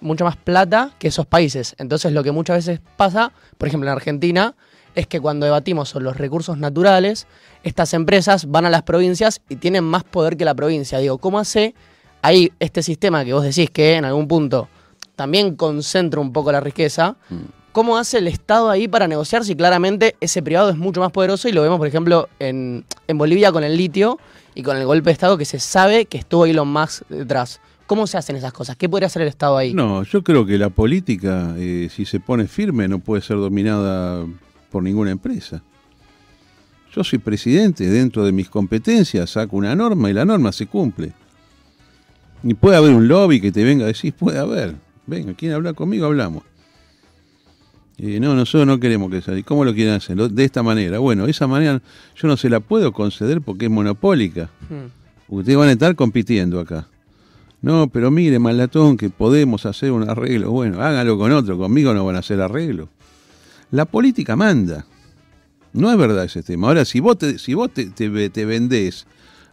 [0.00, 1.74] mucho más plata que esos países.
[1.78, 4.54] Entonces, lo que muchas veces pasa, por ejemplo, en Argentina,
[4.94, 7.26] es que cuando debatimos sobre los recursos naturales,
[7.62, 10.98] estas empresas van a las provincias y tienen más poder que la provincia.
[10.98, 11.74] Digo, ¿cómo hace
[12.20, 14.68] ahí este sistema que vos decís que en algún punto
[15.16, 17.16] también concentra un poco la riqueza?
[17.72, 21.48] ¿Cómo hace el Estado ahí para negociar si claramente ese privado es mucho más poderoso?
[21.48, 24.18] Y lo vemos, por ejemplo, en, en Bolivia con el litio
[24.54, 27.60] y con el golpe de Estado que se sabe que estuvo Elon Musk detrás.
[27.86, 28.76] ¿Cómo se hacen esas cosas?
[28.76, 29.74] ¿Qué podría hacer el Estado ahí?
[29.74, 34.26] No, yo creo que la política, eh, si se pone firme, no puede ser dominada
[34.70, 35.62] por ninguna empresa.
[36.94, 41.12] Yo soy presidente, dentro de mis competencias saco una norma y la norma se cumple.
[42.42, 44.74] Y puede haber un lobby que te venga a decir, puede haber.
[45.06, 46.06] Venga, ¿quieren hablar conmigo?
[46.06, 46.44] Hablamos.
[47.98, 49.36] Eh, no, nosotros no queremos que sea.
[49.36, 50.16] ¿Y cómo lo quieren hacer?
[50.16, 50.98] De esta manera.
[50.98, 51.80] Bueno, esa manera
[52.16, 54.50] yo no se la puedo conceder porque es monopólica.
[54.68, 54.90] Hmm.
[55.28, 56.88] Ustedes van a estar compitiendo acá.
[57.60, 60.50] No, pero mire, Malatón, que podemos hacer un arreglo.
[60.50, 62.88] Bueno, háganlo con otro, conmigo no van a hacer arreglo.
[63.70, 64.84] La política manda.
[65.72, 66.68] No es verdad ese tema.
[66.68, 69.06] Ahora, si vos te, si vos te, te, te vendés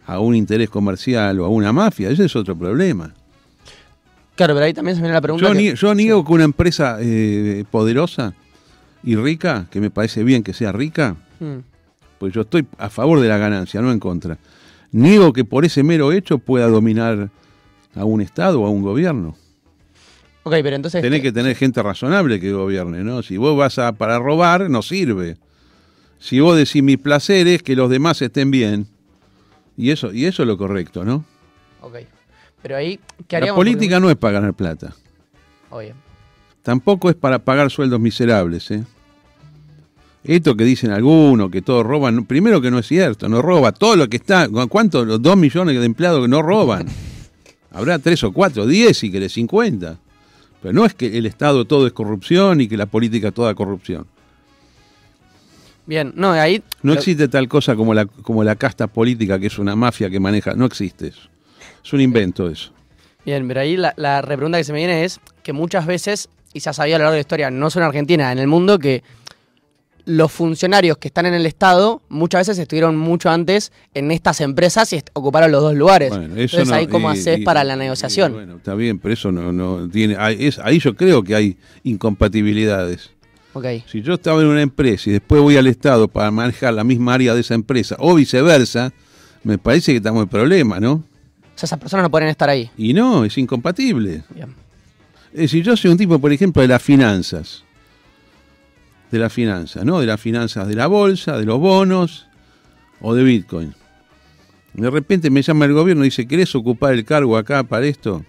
[0.06, 3.14] a un interés comercial o a una mafia, ese es otro problema.
[4.36, 5.46] Claro, pero ahí también se viene la pregunta.
[5.46, 8.34] Yo, que- nie- yo niego que una empresa eh, poderosa
[9.02, 11.58] y rica, que me parece bien que sea rica, Hmm.
[12.18, 14.38] pues yo estoy a favor de la ganancia, no en contra.
[14.92, 17.30] Niego que por ese mero hecho pueda dominar
[17.94, 19.36] a un Estado o a un gobierno.
[20.42, 21.02] Ok, pero entonces.
[21.02, 23.22] Tenés que tener gente razonable que gobierne, ¿no?
[23.22, 25.36] Si vos vas a para robar, no sirve.
[26.18, 28.86] Si vos decís mi placer es que los demás estén bien,
[29.76, 31.24] y eso, y eso es lo correcto, ¿no?
[31.82, 31.96] Ok.
[32.62, 33.56] Pero ahí, ¿qué La haríamos?
[33.56, 34.94] política no es para ganar plata.
[35.70, 35.94] Oye.
[36.62, 38.84] Tampoco es para pagar sueldos miserables, ¿eh?
[40.22, 43.72] Esto que dicen algunos, que todos roban, primero que no es cierto, no roba.
[43.72, 45.06] Todo lo que está, ¿cuántos?
[45.06, 46.86] Los dos millones de empleados que no roban.
[47.72, 49.98] Habrá tres o cuatro, diez si querés, cincuenta.
[50.60, 54.06] Pero no es que el Estado todo es corrupción y que la política toda corrupción.
[55.86, 56.62] Bien, no, ahí.
[56.82, 60.20] No existe tal cosa como la, como la casta política, que es una mafia que
[60.20, 60.52] maneja.
[60.52, 61.29] No existe eso.
[61.84, 62.72] Es un invento eso.
[63.24, 66.60] Bien, pero ahí la, la repregunta que se me viene es que muchas veces, y
[66.60, 68.46] se ha sabido a lo largo de la historia, no solo en Argentina, en el
[68.46, 69.02] mundo, que
[70.06, 74.92] los funcionarios que están en el Estado muchas veces estuvieron mucho antes en estas empresas
[74.94, 76.08] y ocuparon los dos lugares.
[76.08, 78.32] Bueno, eso Entonces no- ahí cómo haces para la y- negociación.
[78.32, 80.16] bueno, está bien, pero eso no, no tiene.
[80.18, 83.10] Ahí, es- ahí yo creo que hay incompatibilidades.
[83.52, 86.84] Ok, Si yo estaba en una empresa y después voy al Estado para manejar la
[86.84, 88.92] misma área de esa empresa o viceversa,
[89.42, 91.02] me parece que estamos en problema, ¿no?
[91.60, 92.70] Sea, esas personas no pueden estar ahí.
[92.76, 94.24] Y no, es incompatible.
[94.34, 94.54] Bien.
[95.32, 97.64] Es decir, yo soy un tipo, por ejemplo, de las finanzas.
[99.10, 100.00] De las finanzas, ¿no?
[100.00, 102.26] De las finanzas de la bolsa, de los bonos
[103.00, 103.74] o de Bitcoin.
[104.74, 108.24] De repente me llama el gobierno y dice, ¿querés ocupar el cargo acá para esto?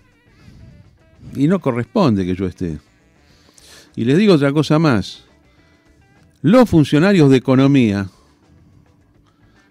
[1.35, 2.79] Y no corresponde que yo esté.
[3.95, 5.25] Y les digo otra cosa más.
[6.41, 8.09] Los funcionarios de economía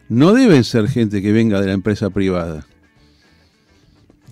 [0.09, 2.67] no deben ser gente que venga de la empresa privada.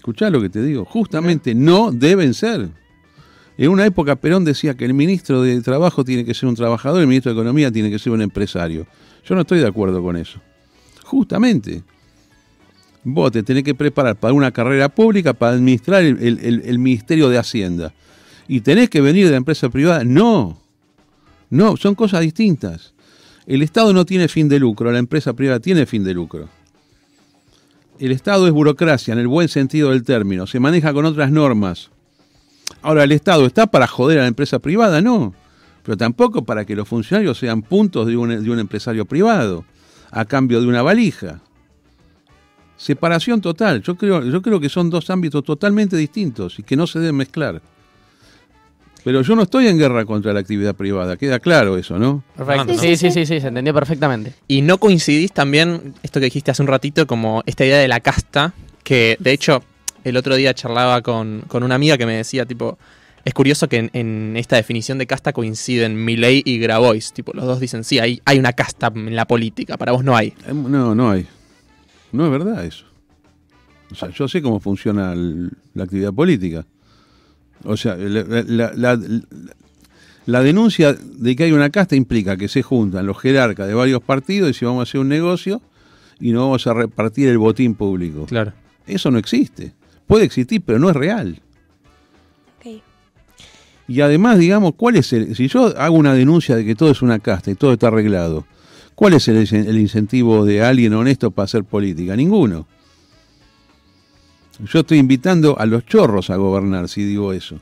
[0.08, 0.86] Escuchá lo que te digo.
[0.86, 2.70] Justamente no deben ser.
[3.58, 7.02] En una época Perón decía que el ministro de Trabajo tiene que ser un trabajador,
[7.02, 8.86] el ministro de Economía tiene que ser un empresario.
[9.26, 10.40] Yo no estoy de acuerdo con eso.
[11.04, 11.82] Justamente.
[13.04, 17.36] Vos te tenés que preparar para una carrera pública, para administrar el, el- Ministerio de
[17.36, 17.92] Hacienda.
[18.48, 20.04] ¿Y tenés que venir de la empresa privada?
[20.04, 20.58] No.
[21.50, 22.94] No, son cosas distintas.
[23.46, 26.48] El Estado no tiene fin de lucro, la empresa privada tiene fin de lucro.
[27.98, 31.90] El Estado es burocracia en el buen sentido del término, se maneja con otras normas.
[32.80, 35.00] Ahora, ¿el Estado está para joder a la empresa privada?
[35.00, 35.34] No,
[35.82, 39.64] pero tampoco para que los funcionarios sean puntos de un, de un empresario privado,
[40.12, 41.40] a cambio de una valija.
[42.76, 46.86] Separación total, yo creo, yo creo que son dos ámbitos totalmente distintos y que no
[46.86, 47.60] se deben mezclar.
[49.08, 52.22] Pero yo no estoy en guerra contra la actividad privada, queda claro eso, ¿no?
[52.36, 52.74] Perfecto.
[52.76, 54.34] Sí, sí, sí, sí, se entendió perfectamente.
[54.48, 58.00] Y no coincidís también, esto que dijiste hace un ratito, como esta idea de la
[58.00, 58.52] casta,
[58.84, 59.62] que de hecho
[60.04, 62.76] el otro día charlaba con, con una amiga que me decía, tipo,
[63.24, 67.46] es curioso que en, en esta definición de casta coinciden Milley y Grabois, tipo, los
[67.46, 70.34] dos dicen, sí, hay, hay una casta en la política, para vos no hay.
[70.46, 71.26] Eh, No, no hay.
[72.12, 72.84] No es verdad eso.
[73.90, 76.66] O sea, yo sé cómo funciona el- la actividad política.
[77.64, 79.00] O sea, la, la- la-
[80.26, 84.02] la denuncia de que hay una casta implica que se juntan los jerarcas de varios
[84.02, 85.62] partidos y si vamos a hacer un negocio
[86.20, 88.26] y no vamos a repartir el botín público.
[88.26, 88.52] Claro.
[88.86, 89.72] Eso no existe.
[90.06, 91.40] Puede existir, pero no es real.
[92.58, 92.82] Ok.
[93.88, 95.34] Y además, digamos, ¿cuál es el.
[95.34, 98.46] Si yo hago una denuncia de que todo es una casta y todo está arreglado,
[98.94, 102.14] ¿cuál es el, el incentivo de alguien honesto para hacer política?
[102.16, 102.66] Ninguno.
[104.60, 107.60] Yo estoy invitando a los chorros a gobernar, si digo eso.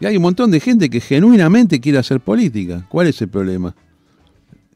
[0.00, 2.86] Y hay un montón de gente que genuinamente quiere hacer política.
[2.88, 3.74] ¿Cuál es el problema?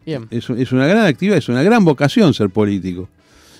[0.04, 0.26] Bien.
[0.30, 3.08] Es, es una gran actividad, es una gran vocación ser político.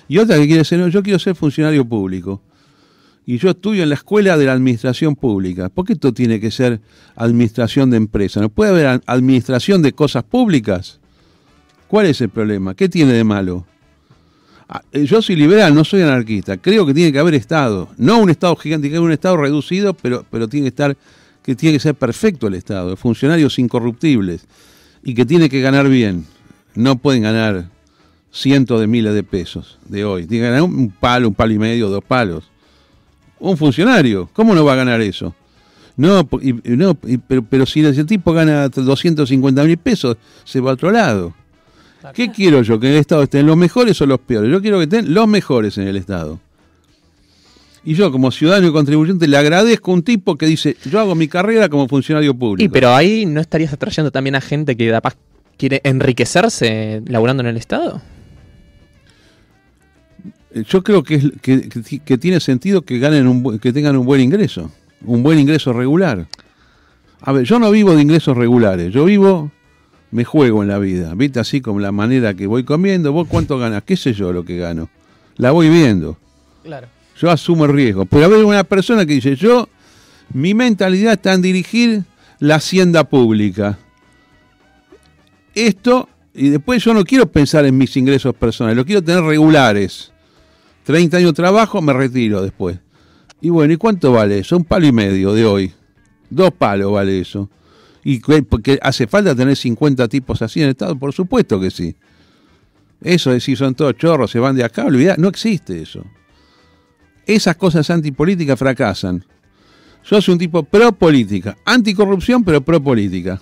[0.07, 2.41] Y otra que quiere ser, no, yo quiero ser funcionario público.
[3.25, 5.69] y yo estudio en la escuela de la administración pública.
[5.69, 6.81] ¿Por qué esto tiene que ser
[7.15, 8.41] administración de empresas?
[8.41, 10.99] ¿No puede haber administración de cosas públicas?
[11.87, 12.73] ¿Cuál es el problema?
[12.75, 13.65] ¿Qué tiene de malo?
[14.73, 16.55] Ah, eh, Yo soy liberal, no soy anarquista.
[16.57, 17.89] Creo que tiene que haber Estado.
[17.97, 20.95] No un Estado gigante, que un Estado reducido, pero, pero tiene que estar,
[21.43, 22.95] que tiene que ser perfecto el Estado.
[22.95, 24.45] Funcionarios incorruptibles.
[25.03, 26.25] Y que tiene que ganar bien.
[26.73, 27.65] No pueden ganar
[28.31, 30.25] cientos de miles de pesos de hoy.
[30.25, 32.49] Tiene que ganar un palo, un palo y medio, dos palos.
[33.39, 35.35] Un funcionario, ¿cómo no va a ganar eso?
[35.97, 40.71] No, y- no y- pero, pero si ese tipo gana 250 mil pesos, se va
[40.71, 41.33] a otro lado.
[42.13, 42.79] ¿Qué quiero yo?
[42.79, 44.51] ¿Que en el Estado estén los mejores o los peores?
[44.51, 46.39] Yo quiero que estén los mejores en el Estado.
[47.83, 51.15] Y yo, como ciudadano y contribuyente, le agradezco a un tipo que dice, yo hago
[51.15, 52.63] mi carrera como funcionario público.
[52.63, 55.15] Y pero ahí no estarías atrayendo también a gente que capaz
[55.57, 58.01] quiere enriquecerse laburando en el Estado.
[60.53, 63.97] Eh, Yo creo que, es- que, que- que tiene sentido que ganen un, que tengan
[63.97, 64.71] un buen ingreso,
[65.05, 66.27] un buen ingreso regular.
[67.21, 69.51] A ver, yo no vivo de ingresos regulares, yo vivo,
[70.11, 71.39] me juego en la vida, ¿viste?
[71.39, 74.57] Así como la manera que voy comiendo, vos cuánto ganas, qué sé yo lo que
[74.57, 74.89] gano.
[75.37, 76.17] La voy viendo,
[76.63, 76.87] Claro.
[77.19, 78.05] yo asumo el riesgo.
[78.05, 79.69] Pero a ver, una persona que dice, yo,
[80.33, 82.03] mi mentalidad está en dirigir
[82.39, 83.77] la hacienda pública.
[85.53, 90.11] Esto, y después yo no quiero pensar en mis ingresos personales, lo quiero tener regulares.
[90.83, 92.77] 30 años de trabajo, me retiro después.
[93.41, 94.57] Y bueno, ¿y cuánto vale eso?
[94.57, 95.73] Un palo y medio de hoy.
[96.29, 97.49] Dos palos vale eso.
[98.03, 100.95] ¿Y qué- porque hace falta tener 50 tipos así en el Estado?
[100.97, 101.95] Por supuesto que sí.
[103.01, 106.03] Eso de si son todos chorros, se van de acá, olvidá, no existe eso.
[107.25, 109.23] Esas cosas antipolíticas fracasan.
[110.03, 113.39] Yo soy un tipo pro política, anticorrupción, pero pro política.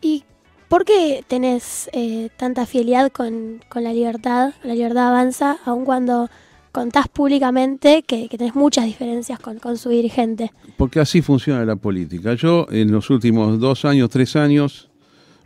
[0.00, 0.24] ¿Y
[0.68, 4.54] por qué tenés eh, tanta fidelidad con, con la libertad?
[4.62, 6.30] La libertad avanza, aun cuando
[6.76, 10.52] contás públicamente que, que tenés muchas diferencias con, su dirigente.
[10.76, 12.34] Porque así funciona la política.
[12.34, 14.90] Yo en los últimos dos años, tres años,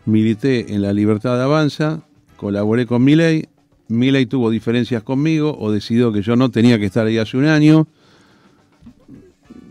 [0.06, 2.02] milité en la Libertad de Avanza,
[2.36, 3.48] colaboré con Milei,
[3.86, 7.44] Milei tuvo diferencias conmigo o decidió que yo no tenía que estar ahí hace un
[7.44, 7.86] año,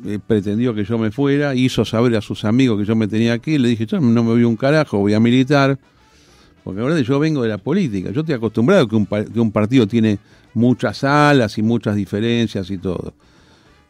[0.06, 3.34] eh, pretendió que yo me fuera, hizo saber a sus amigos que yo me tenía
[3.34, 5.78] aquí, le dije, yo no me voy un carajo, voy a militar,
[6.64, 9.88] porque verdad yo vengo de la política, yo estoy acostumbrado que un, que un partido
[9.88, 10.20] tiene
[10.54, 13.14] muchas alas y muchas diferencias y todo.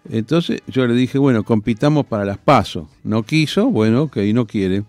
[0.10, 2.88] Entonces yo le dije, bueno, compitamos para las pasos.
[3.04, 4.84] No quiso, bueno, ok, no quiere.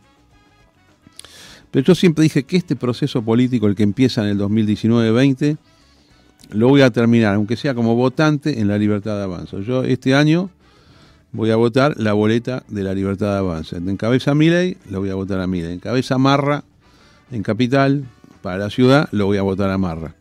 [1.71, 5.57] Pero yo siempre dije que este proceso político, el que empieza en el 2019-20,
[6.51, 9.61] lo voy a terminar, aunque sea como votante, en la libertad de avanza.
[9.61, 10.51] Yo este año
[11.33, 13.77] voy a votar la boleta de la libertad de avanza.
[13.77, 15.75] Encabeza Milei, lo voy a votar a Milei.
[15.75, 16.65] Encabeza Marra,
[17.31, 18.05] en Capital,
[18.43, 20.15] para la ciudad, lo voy a votar a Marra.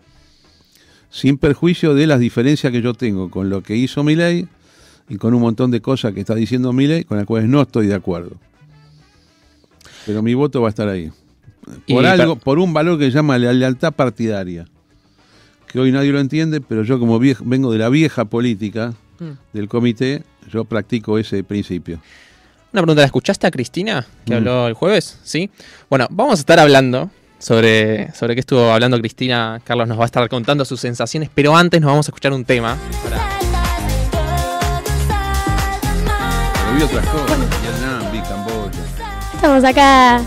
[1.09, 4.47] Sin perjuicio de las diferencias que yo tengo con lo que hizo Milei
[5.07, 7.87] y con un montón de cosas que está diciendo Milei con las cuales no estoy
[7.87, 8.37] de acuerdo.
[10.05, 11.11] Pero mi voto va a estar ahí.
[11.87, 14.67] Por algo, por un valor que se llama la lealtad partidaria.
[15.67, 18.93] Que hoy nadie lo entiende, pero yo como viejo- vengo de la vieja política
[19.53, 22.01] del comité, yo practico ese principio.
[22.71, 24.37] Una pregunta, ¿la escuchaste a Cristina que Mm.
[24.37, 25.17] habló el jueves?
[25.23, 25.49] Sí.
[25.89, 29.59] Bueno, vamos a estar hablando sobre, sobre qué estuvo hablando Cristina.
[29.63, 32.45] Carlos nos va a estar contando sus sensaciones, pero antes nos vamos a escuchar un
[32.45, 32.77] tema.
[33.03, 33.27] para-
[36.53, 38.71] Pero vi otras cosas, Vietnam, vi Camboya.
[39.33, 40.21] Estamos acá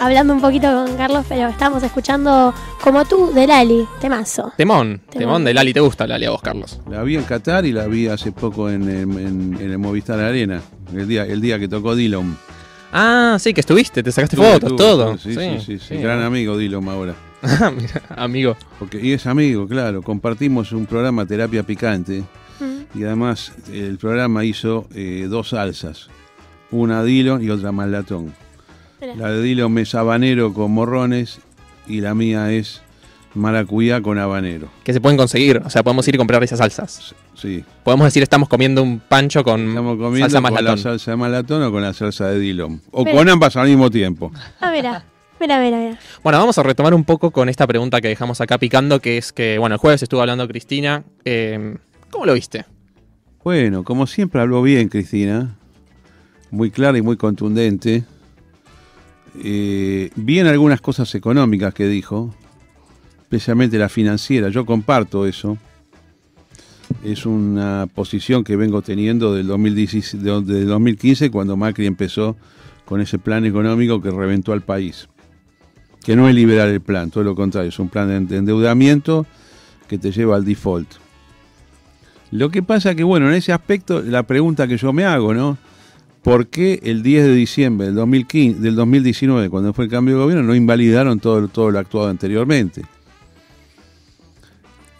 [0.00, 4.52] hablando un poquito con Carlos, pero estamos escuchando como tú de Lali, temazo.
[4.56, 5.44] Temón, temón, Temón.
[5.44, 5.72] de Lali.
[5.72, 6.80] ¿Te gusta Lali a vos, Carlos?
[6.90, 10.18] La vi en Qatar y la vi hace poco en, en- en- en el Movistar
[10.18, 10.60] Arena,
[10.94, 12.36] el día, el día que tocó Dillon.
[12.92, 15.16] Ah, sí, que estuviste, te sacaste fotos, tuve, todo.
[15.18, 17.14] Sí, sí, sí, sí, gran amigo Dillon ahora.
[17.42, 18.56] Ah, mira, amigo.
[18.78, 22.22] Porque, y es amigo, claro, compartimos un programa Terapia Picante
[22.60, 22.98] Mm.
[22.98, 26.08] y además el programa hizo eh, dos salsas,
[26.70, 27.88] una Dillon y otra más
[29.16, 31.40] La de Dillon es habanero con morrones
[31.88, 32.82] y la mía es
[33.34, 34.68] maracuyá con habanero.
[34.84, 37.14] Que se pueden conseguir, o sea, podemos ir y comprar esas salsas.
[37.34, 41.10] Sí, Podemos decir, estamos comiendo un pancho con estamos comiendo salsa más con la salsa
[41.12, 42.82] de malatón o con la salsa de Dillon.
[42.90, 44.30] O con ambas al mismo tiempo.
[44.60, 45.04] Ah, mira,
[45.40, 45.98] mira, mira, mira.
[46.22, 49.32] Bueno, vamos a retomar un poco con esta pregunta que dejamos acá picando, que es
[49.32, 51.04] que, bueno, el jueves estuvo hablando Cristina.
[51.24, 51.76] eh,
[52.10, 52.66] ¿Cómo lo viste?
[53.42, 55.56] Bueno, como siempre habló bien Cristina,
[56.50, 58.04] muy clara y muy contundente.
[59.38, 62.34] Eh, bien algunas cosas económicas que dijo,
[63.22, 65.56] especialmente la financiera, yo comparto eso.
[67.04, 72.36] Es una posición que vengo teniendo del 2016, de- del 2015 cuando Macri empezó
[72.84, 75.08] con ese plan económico que reventó al país.
[76.04, 79.26] Que no es liberar el plan, todo lo contrario, es un plan de endeudamiento
[79.88, 80.88] que te lleva al default.
[82.32, 85.58] Lo que pasa que, bueno, en ese aspecto, la pregunta que yo me hago, ¿no?
[86.22, 90.22] ¿Por qué el 10 de diciembre del, 2015, del 2019, cuando fue el cambio de
[90.22, 92.82] gobierno, no invalidaron todo, todo lo actuado anteriormente?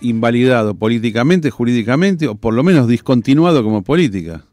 [0.01, 4.45] Invalidado políticamente, jurídicamente, o por lo menos discontinuado como política.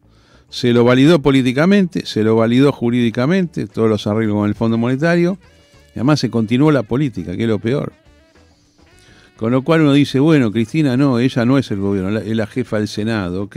[0.50, 5.38] Se lo validó políticamente, se lo validó jurídicamente, todos los arreglos con el Fondo Monetario,
[5.96, 7.94] y además se continuó la política, que es lo peor.
[9.38, 12.48] Con lo cual uno dice, bueno, Cristina no, ella no es el gobierno, es la
[12.48, 13.56] jefa del Senado, ok.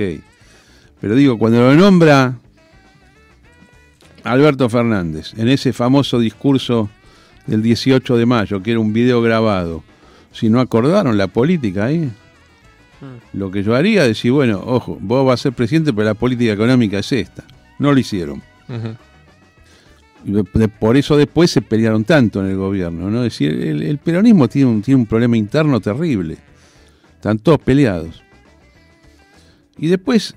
[1.01, 2.39] Pero digo, cuando lo nombra
[4.25, 6.91] Alberto Fernández, en ese famoso discurso
[7.47, 9.83] del 18 de mayo, que era un video grabado,
[10.33, 12.11] si no acordaron la política ahí,
[13.33, 16.14] lo que yo haría es decir, bueno, ojo, vos vas a ser presidente, pero la
[16.14, 17.45] política económica es esta.
[17.79, 18.43] No lo hicieron.
[20.79, 23.25] Por eso después se pelearon tanto en el gobierno, ¿no?
[23.25, 26.37] Es decir, el, el peronismo tiene un, tiene un problema interno terrible.
[27.14, 28.23] Están todos peleados.
[29.79, 30.37] Y después,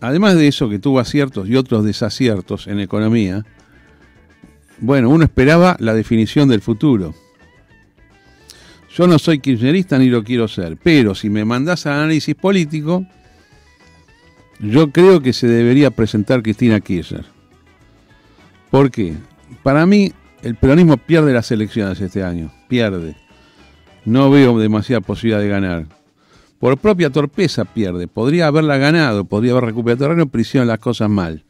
[0.00, 3.44] además de eso, que tuvo aciertos y otros desaciertos en economía,
[4.80, 7.14] bueno, uno esperaba la definición del futuro.
[8.94, 13.06] Yo no soy kirchnerista ni lo quiero ser, pero si me mandás al análisis político,
[14.60, 17.24] yo creo que se debería presentar Cristina Kirchner.
[18.70, 19.14] ¿Por qué?
[19.62, 22.52] Para mí, el peronismo pierde las elecciones este año.
[22.68, 23.16] Pierde.
[24.04, 25.97] No veo demasiada posibilidad de ganar.
[26.58, 28.08] Por propia torpeza pierde.
[28.08, 31.44] Podría haberla ganado, podría haber recuperado terreno, pero hicieron las cosas mal.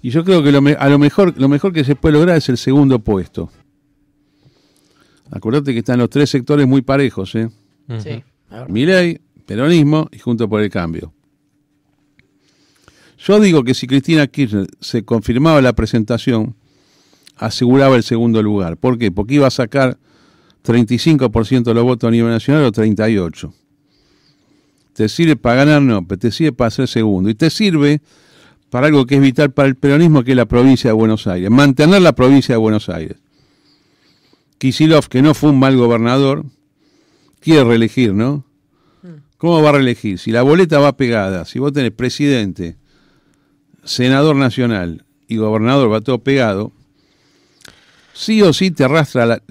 [0.00, 2.36] Y yo creo que lo me- a lo mejor, lo mejor que se puede lograr
[2.36, 3.50] es el segundo puesto.
[5.30, 7.48] Acordate que están los tres sectores muy parejos, ¿eh?
[8.02, 8.22] Sí.
[8.68, 11.12] Milei, peronismo y Junto por el Cambio.
[13.18, 16.54] Yo digo que si Cristina Kirchner se confirmaba la presentación,
[17.36, 18.76] aseguraba el segundo lugar.
[18.76, 19.10] ¿Por qué?
[19.10, 19.98] Porque iba a sacar
[20.62, 23.52] 35% de los votos a nivel nacional o 38%.
[24.94, 27.28] Te sirve para ganar, no, pero te sirve para ser segundo.
[27.28, 28.00] Y te sirve
[28.70, 31.50] para algo que es vital para el peronismo, que es la provincia de Buenos Aires.
[31.50, 33.18] Mantener la provincia de Buenos Aires.
[34.58, 36.44] Kisilov, que no fue un mal gobernador,
[37.40, 38.44] quiere reelegir, ¿no?
[39.36, 40.18] ¿Cómo va a reelegir?
[40.18, 42.76] Si la boleta va pegada, si vos tenés presidente,
[43.84, 46.72] senador nacional y gobernador, va todo pegado,
[48.14, 49.42] sí o sí te arrastra la,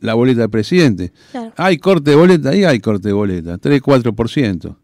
[0.00, 1.12] la boleta del presidente.
[1.30, 1.52] Claro.
[1.56, 4.76] Hay corte de boleta, ahí hay corte de boleta, 3-4%.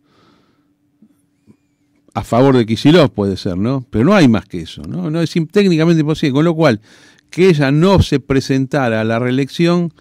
[2.17, 3.85] A favor de Kisilov puede ser, ¿no?
[3.91, 5.11] Pero no hay más que eso, ¿no?
[5.11, 6.33] No es técnicamente imposible.
[6.33, 6.81] Con lo cual,
[7.29, 9.93] que ella no se presentara a la reelección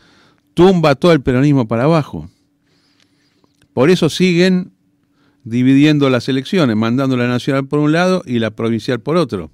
[0.54, 2.30] tumba todo el peronismo para abajo.
[3.74, 4.72] Por eso siguen
[5.44, 9.52] dividiendo las elecciones, mandando la nacional por un lado y la provincial por otro.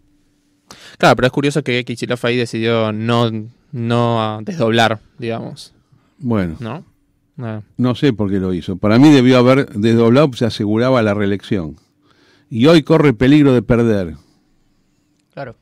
[1.00, 3.32] Claro, pero es curioso que Kicillof ahí decidió no,
[3.72, 5.74] no desdoblar, digamos,
[6.20, 6.86] Bueno, ¿no?
[7.40, 8.78] Ah, no sé por qué lo hizo.
[8.78, 11.76] Para mí debió haber desdoblado, se aseguraba la reelección.
[12.52, 14.18] Y hoy corre peligro de perder.
[15.34, 15.56] Claro.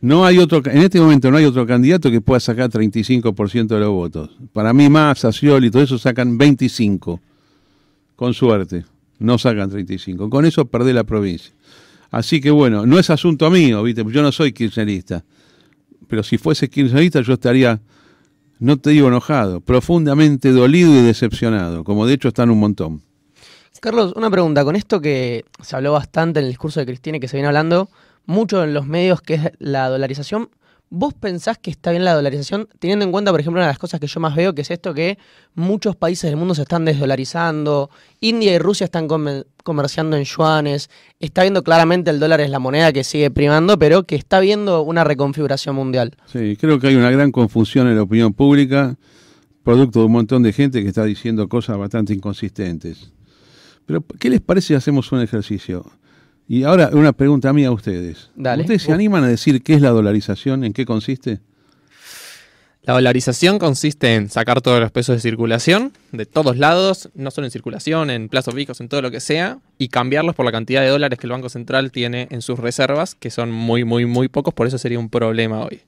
[0.00, 3.80] No hay otro, en este momento no hay otro candidato que pueda sacar 35% de
[3.80, 4.30] los votos.
[4.54, 7.20] Para mí Massa, Scioli y todo eso sacan 25.
[8.16, 8.86] Con suerte.
[9.18, 10.30] No sacan 35.
[10.30, 11.52] Con eso perdé la provincia.
[12.10, 14.04] Así que bueno, no es asunto mío, ¿viste?
[14.08, 15.22] Yo no soy kirchnerista.
[16.08, 17.78] Pero si fuese kirchnerista yo estaría,
[18.58, 23.02] no te digo enojado, profundamente dolido y decepcionado, como de hecho están un montón.
[23.80, 24.64] Carlos, una pregunta.
[24.64, 27.48] Con esto que se habló bastante en el discurso de Cristina y que se viene
[27.48, 27.88] hablando
[28.26, 30.48] mucho en los medios, que es la dolarización,
[30.88, 32.66] ¿vos pensás que está bien la dolarización?
[32.78, 34.70] Teniendo en cuenta, por ejemplo, una de las cosas que yo más veo, que es
[34.70, 35.18] esto que
[35.54, 40.88] muchos países del mundo se están desdolarizando, India y Rusia están comer- comerciando en yuanes,
[41.20, 44.80] está viendo claramente el dólar es la moneda que sigue primando, pero que está viendo
[44.82, 46.16] una reconfiguración mundial.
[46.26, 48.96] Sí, creo que hay una gran confusión en la opinión pública,
[49.62, 53.10] producto de un montón de gente que está diciendo cosas bastante inconsistentes.
[53.86, 55.90] Pero, ¿qué les parece si hacemos un ejercicio?
[56.48, 58.30] Y ahora una pregunta mía a ustedes.
[58.34, 58.62] Dale.
[58.62, 60.64] ¿Ustedes se animan a decir qué es la dolarización?
[60.64, 61.40] ¿En qué consiste?
[62.86, 67.46] La dolarización consiste en sacar todos los pesos de circulación de todos lados, no solo
[67.46, 70.82] en circulación, en plazos fijos, en todo lo que sea, y cambiarlos por la cantidad
[70.82, 74.28] de dólares que el Banco Central tiene en sus reservas, que son muy, muy, muy
[74.28, 75.80] pocos, por eso sería un problema hoy.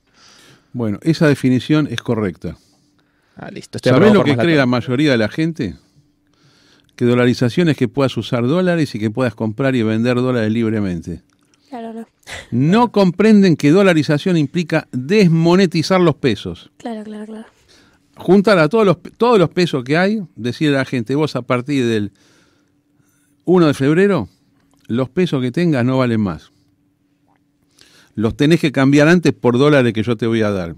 [0.73, 2.57] Bueno, esa definición es correcta.
[3.35, 3.77] Ah, listo.
[3.81, 5.75] ¿Sabés lo que cree la mayoría de la gente?
[6.97, 11.21] Que dolarización es que puedas usar dólares y que puedas comprar y vender dólares libremente.
[11.69, 12.07] Claro, no.
[12.49, 16.71] No comprenden que dolarización implica desmonetizar los pesos.
[16.77, 17.45] Claro, claro, claro.
[18.15, 21.43] juntar a todos los, todos los pesos que hay, decirle a la gente, vos a
[21.43, 22.11] partir del
[23.45, 24.27] 1 de febrero,
[24.87, 26.51] los pesos que tengas no valen más.
[28.15, 30.75] Los tenés que cambiar antes por dólares que yo te voy a dar.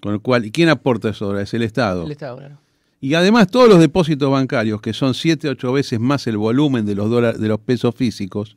[0.00, 1.52] Con lo cual, ¿y quién aporta esos dólares?
[1.52, 2.06] El Estado.
[2.06, 2.61] El Estado, claro.
[3.04, 6.94] Y además todos los depósitos bancarios, que son 7, 8 veces más el volumen de
[6.94, 8.56] los, dólares, de los pesos físicos,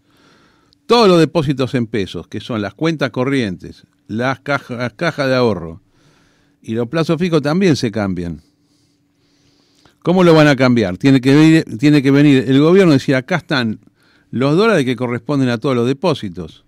[0.86, 5.82] todos los depósitos en pesos, que son las cuentas corrientes, las cajas, de ahorro
[6.62, 8.44] y los plazos fijos también se cambian.
[10.04, 10.98] ¿Cómo lo van a cambiar?
[10.98, 13.80] Tiene que venir, tiene que venir el gobierno y decir, acá están
[14.30, 16.66] los dólares que corresponden a todos los depósitos.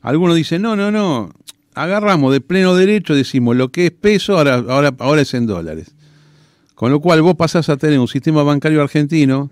[0.00, 1.34] Algunos dicen, no, no, no,
[1.74, 5.94] agarramos de pleno derecho, decimos lo que es peso, ahora, ahora, ahora es en dólares.
[6.84, 9.50] Con lo cual vos pasás a tener un sistema bancario argentino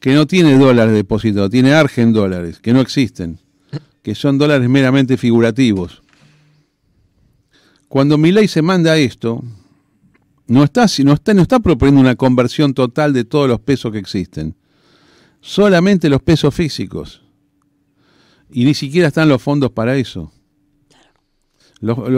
[0.00, 3.38] que no tiene dólares depositados, tiene argen dólares, que no existen,
[4.02, 6.02] que son dólares meramente figurativos.
[7.88, 9.44] Cuando mi ley se manda esto,
[10.46, 13.98] no está, no, está, no está proponiendo una conversión total de todos los pesos que
[13.98, 14.54] existen,
[15.42, 17.20] solamente los pesos físicos.
[18.50, 20.32] Y ni siquiera están los fondos para eso.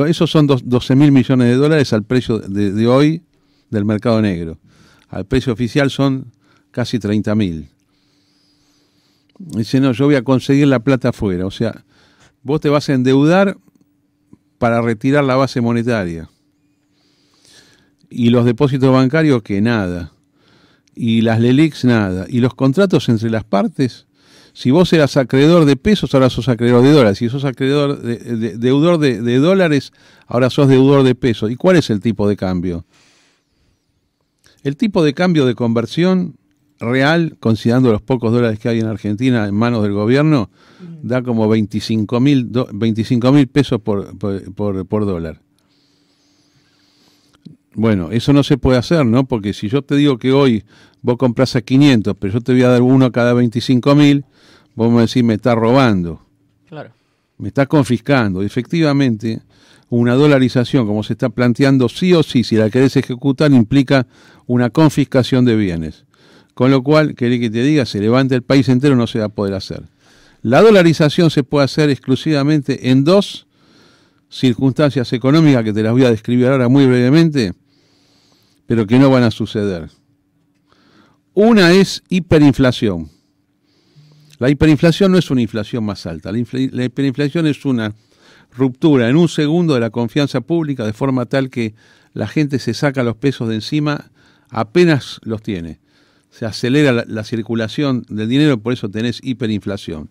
[0.07, 3.25] esos son 12 mil millones de dólares al precio de, de hoy
[3.71, 4.59] del mercado negro.
[5.09, 6.33] Al precio oficial son
[6.71, 7.69] casi 30 mil.
[9.39, 11.47] Dice, no, yo voy a conseguir la plata afuera.
[11.47, 11.85] O sea,
[12.43, 13.57] vos te vas a endeudar
[14.59, 16.29] para retirar la base monetaria.
[18.11, 20.13] Y los depósitos bancarios, que nada.
[20.95, 22.27] Y las LELIX, nada.
[22.29, 24.07] Y los contratos entre las partes,
[24.53, 27.19] si vos eras acreedor de pesos, ahora sos acreedor de dólares.
[27.19, 29.93] Si sos acreedor de, deudor de, de dólares,
[30.27, 31.51] ahora sos deudor de pesos.
[31.51, 32.85] ¿Y cuál es el tipo de cambio?
[34.63, 36.37] El tipo de cambio de conversión
[36.81, 40.51] real, considerando los pocos dólares que hay en Argentina en manos del gobierno,
[41.03, 45.41] da como 25 mil 25 pesos por, por, por, dólar.
[47.75, 49.25] Bueno, eso no se puede hacer, ¿no?
[49.27, 50.65] Porque si yo te digo que hoy
[51.03, 54.25] vos compras a 500, pero yo te voy a dar uno cada 25 mil,
[54.75, 56.21] vos me decís, me está robando.
[56.69, 56.91] Claro.
[57.39, 58.43] Me está confiscando.
[58.43, 59.41] Efectivamente,
[59.91, 64.07] una dolarización, como se está planteando, sí o sí, si la querés ejecutar, implica
[64.47, 66.05] una confiscación de bienes.
[66.55, 69.27] Con lo cual, querés que te diga, se levante el país entero, no se va
[69.27, 69.83] a poder hacer.
[70.43, 73.47] La dolarización se puede hacer exclusivamente en dos
[74.31, 77.53] circunstancias económicas que te las voy a describir ahora muy brevemente,
[78.67, 79.91] pero que no van a suceder.
[81.35, 83.11] Una es hiperinflación.
[84.39, 87.93] La hiperinflación no es una inflación más alta, la hiperinflación es una
[88.53, 91.75] ruptura en un segundo de la confianza pública de forma tal que
[92.13, 94.11] la gente se saca los pesos de encima
[94.49, 95.79] apenas los tiene.
[96.31, 100.11] Se acelera la, circulación del dinero, por eso tenés hiperinflación.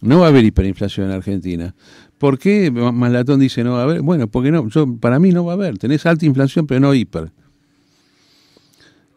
[0.00, 1.74] No va a haber hiperinflación en Argentina.
[2.18, 4.02] ¿Por qué Malatón dice no va a haber?
[4.02, 5.78] Bueno, porque no, yo, para mí no va a haber.
[5.78, 7.32] Tenés alta inflación, pero no hiper.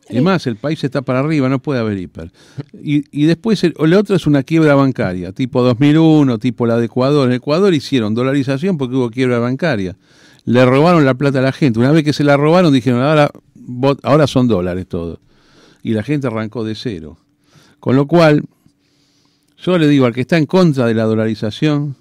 [0.08, 2.32] Es más, el país está para arriba, no puede haber hiper.
[2.74, 7.28] Y, después, el, lo otro es una quiebra bancaria, tipo 2001, tipo la de Ecuador.
[7.28, 9.98] En Ecuador hicieron dolarización porque hubo quiebra bancaria.
[10.46, 11.80] Le robaron la plata a la gente.
[11.80, 13.32] Una vez que se la robaron, dijeron, ahora,
[14.04, 15.20] ahora son dólares todo.
[15.82, 17.18] Y la gente arrancó de cero.
[17.80, 18.44] Con lo cual,
[19.58, 21.96] yo le digo al que está en contra de la dolarización,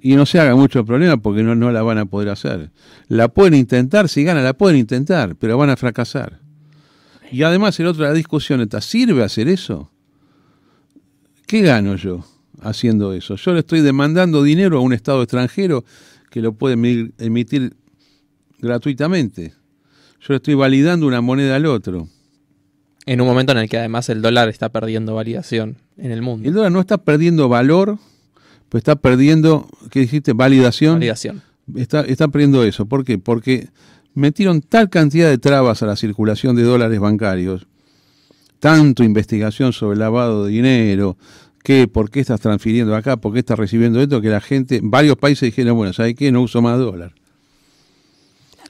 [0.00, 2.70] y no se haga mucho problema porque no, no la van a poder hacer.
[3.08, 6.47] La pueden intentar, si gana la pueden intentar, pero van a fracasar.
[7.30, 9.90] Y además el otro la discusión está, ¿sirve hacer eso?
[11.46, 12.24] ¿Qué gano yo
[12.60, 13.36] haciendo eso?
[13.36, 15.84] Yo le estoy demandando dinero a un Estado extranjero
[16.30, 16.74] que lo puede
[17.18, 17.74] emitir
[18.58, 19.54] gratuitamente.
[20.20, 22.08] Yo le estoy validando una moneda al otro.
[23.06, 26.46] En un momento en el que además el dólar está perdiendo validación en el mundo.
[26.46, 27.98] El dólar no está perdiendo valor,
[28.68, 30.34] pues está perdiendo, ¿qué dijiste?
[30.34, 30.94] Validación.
[30.94, 31.42] Validación.
[31.74, 32.86] Está, está perdiendo eso.
[32.86, 33.18] ¿Por qué?
[33.18, 33.68] Porque
[34.18, 37.66] metieron tal cantidad de trabas a la circulación de dólares bancarios,
[38.58, 41.16] tanto investigación sobre el lavado de dinero,
[41.62, 45.16] que por qué estás transfiriendo acá, por qué estás recibiendo esto, que la gente, varios
[45.16, 46.32] países dijeron, bueno, ¿sabes qué?
[46.32, 47.12] No uso más dólar.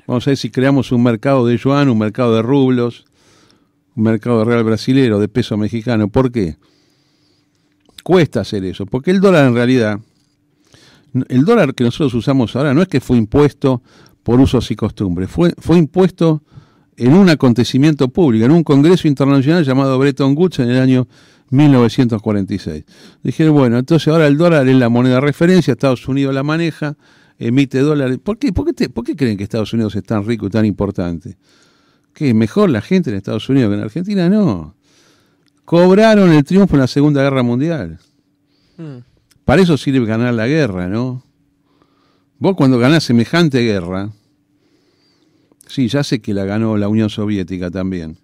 [0.06, 3.04] Vamos a ver si creamos un mercado de yuan, un mercado de rublos,
[3.94, 6.08] un mercado de real brasilero, de peso mexicano.
[6.08, 6.56] ¿Por qué?
[8.02, 10.00] Cuesta hacer eso, porque el dólar en realidad,
[11.28, 13.82] el dólar que nosotros usamos ahora no es que fue impuesto
[14.28, 15.30] por usos y costumbres.
[15.30, 16.42] Fue, fue impuesto
[16.98, 21.08] en un acontecimiento público, en un congreso internacional llamado Bretton Woods en el año
[21.48, 22.84] 1946.
[23.22, 26.98] Dijeron, bueno, entonces ahora el dólar es la moneda de referencia, Estados Unidos la maneja,
[27.38, 28.18] emite dólares.
[28.22, 30.66] ¿Por qué, por qué, por qué creen que Estados Unidos es tan rico y tan
[30.66, 31.38] importante?
[32.12, 32.34] ¿Qué?
[32.34, 34.28] ¿Mejor la gente en Estados Unidos que en Argentina?
[34.28, 34.74] No.
[35.64, 37.98] Cobraron el triunfo en la Segunda Guerra Mundial.
[38.76, 38.98] Hmm.
[39.46, 41.24] Para eso sirve ganar la guerra, ¿no?
[42.40, 44.10] Vos cuando ganás semejante guerra,
[45.68, 48.18] sí, ya sé que la ganó la Unión Soviética también,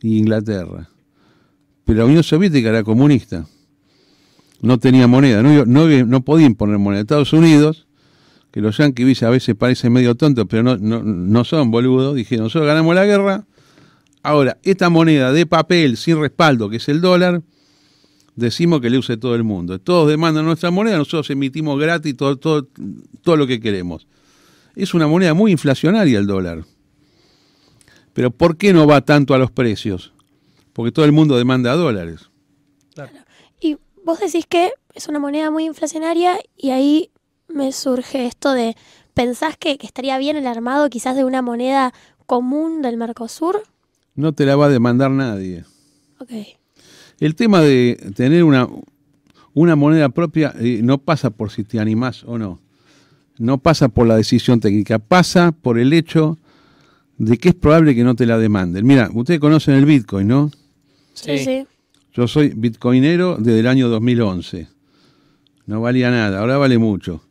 [0.00, 0.88] y Inglaterra,
[1.84, 3.46] pero la Unión Soviética era comunista,
[4.62, 7.02] no tenía moneda, no, podía imponer moneda.
[7.02, 7.86] Estados Unidos,
[8.50, 12.44] que los yanquis a veces parecen medio tontos, pero no, no, no son boludos, dijeron,
[12.44, 13.44] nosotros ganamos la guerra,
[14.22, 17.42] Ahora, esta moneda de papel sin respaldo, que es el dólar,
[18.36, 19.78] decimos que le use todo el mundo.
[19.78, 22.68] Todos demandan nuestra moneda, nosotros emitimos gratis todo, todo,
[23.22, 24.06] todo lo que queremos.
[24.74, 26.64] Es una moneda muy inflacionaria el dólar.
[28.12, 30.12] Pero ¿por qué no va tanto a los precios?
[30.72, 32.30] Porque todo el mundo demanda dólares.
[33.60, 37.10] Y vos decís que es una moneda muy inflacionaria y ahí
[37.48, 38.76] me surge esto de,
[39.14, 41.92] ¿pensás que, que estaría bien el armado quizás de una moneda
[42.26, 43.62] común del Mercosur?
[44.14, 45.64] No te la va a demandar nadie.
[46.18, 46.30] Ok.
[47.18, 48.68] El tema de tener una,
[49.54, 52.60] una moneda propia eh, no pasa por si te animás o no.
[53.40, 56.36] No pasa por la decisión técnica, pasa por el hecho
[57.16, 58.86] de que es probable que no te la demanden.
[58.86, 60.50] Mira, ustedes conocen el Bitcoin, ¿no?
[61.14, 61.66] Sí, sí.
[62.12, 64.68] Yo soy bitcoinero desde el año 2011.
[65.64, 67.22] No valía nada, ahora vale mucho.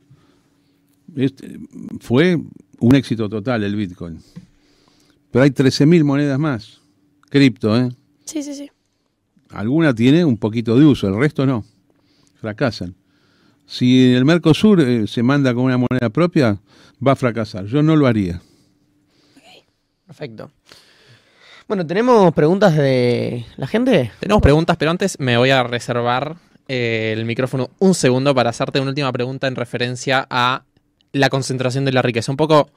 [1.15, 1.59] Este,
[1.99, 2.41] fue
[2.79, 4.19] un éxito total el Bitcoin.
[5.29, 6.81] Pero hay 13.000 monedas más.
[7.29, 7.91] Cripto, ¿eh?
[8.25, 8.71] Sí, sí, sí.
[9.49, 11.63] Alguna tiene un poquito de uso, el resto no.
[12.33, 12.95] Fracasan.
[13.69, 16.59] Si el Mercosur eh, se manda con una moneda propia,
[17.05, 17.65] va a fracasar.
[17.65, 18.41] Yo no lo haría.
[20.07, 20.49] Perfecto.
[21.67, 24.11] Bueno, ¿tenemos preguntas de la gente?
[24.19, 28.79] Tenemos preguntas, pero antes me voy a reservar eh, el micrófono un segundo para hacerte
[28.79, 30.63] una última pregunta en referencia a
[31.13, 32.31] la concentración de la riqueza.
[32.31, 32.71] Un poco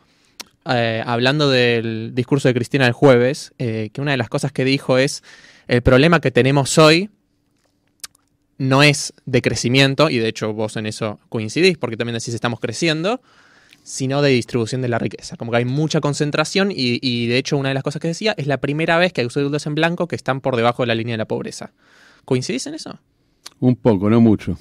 [0.67, 4.67] eh, hablando del discurso de Cristina el jueves, eh, que una de las cosas que
[4.67, 5.23] dijo es
[5.69, 7.09] el problema que tenemos hoy
[8.63, 12.61] no es de crecimiento, y de hecho vos en eso coincidís, porque también decís estamos
[12.61, 13.21] creciendo,
[13.83, 15.37] sino de distribución de la riqueza.
[15.37, 18.47] Como que hay mucha concentración y, de hecho una de las cosas que decía es
[18.47, 21.15] la primera vez que hay sueldos en blanco que están por debajo de la línea
[21.15, 21.73] de la pobreza.
[22.25, 23.01] ¿Coincidís en eso?
[23.59, 24.57] Un poco, no mucho.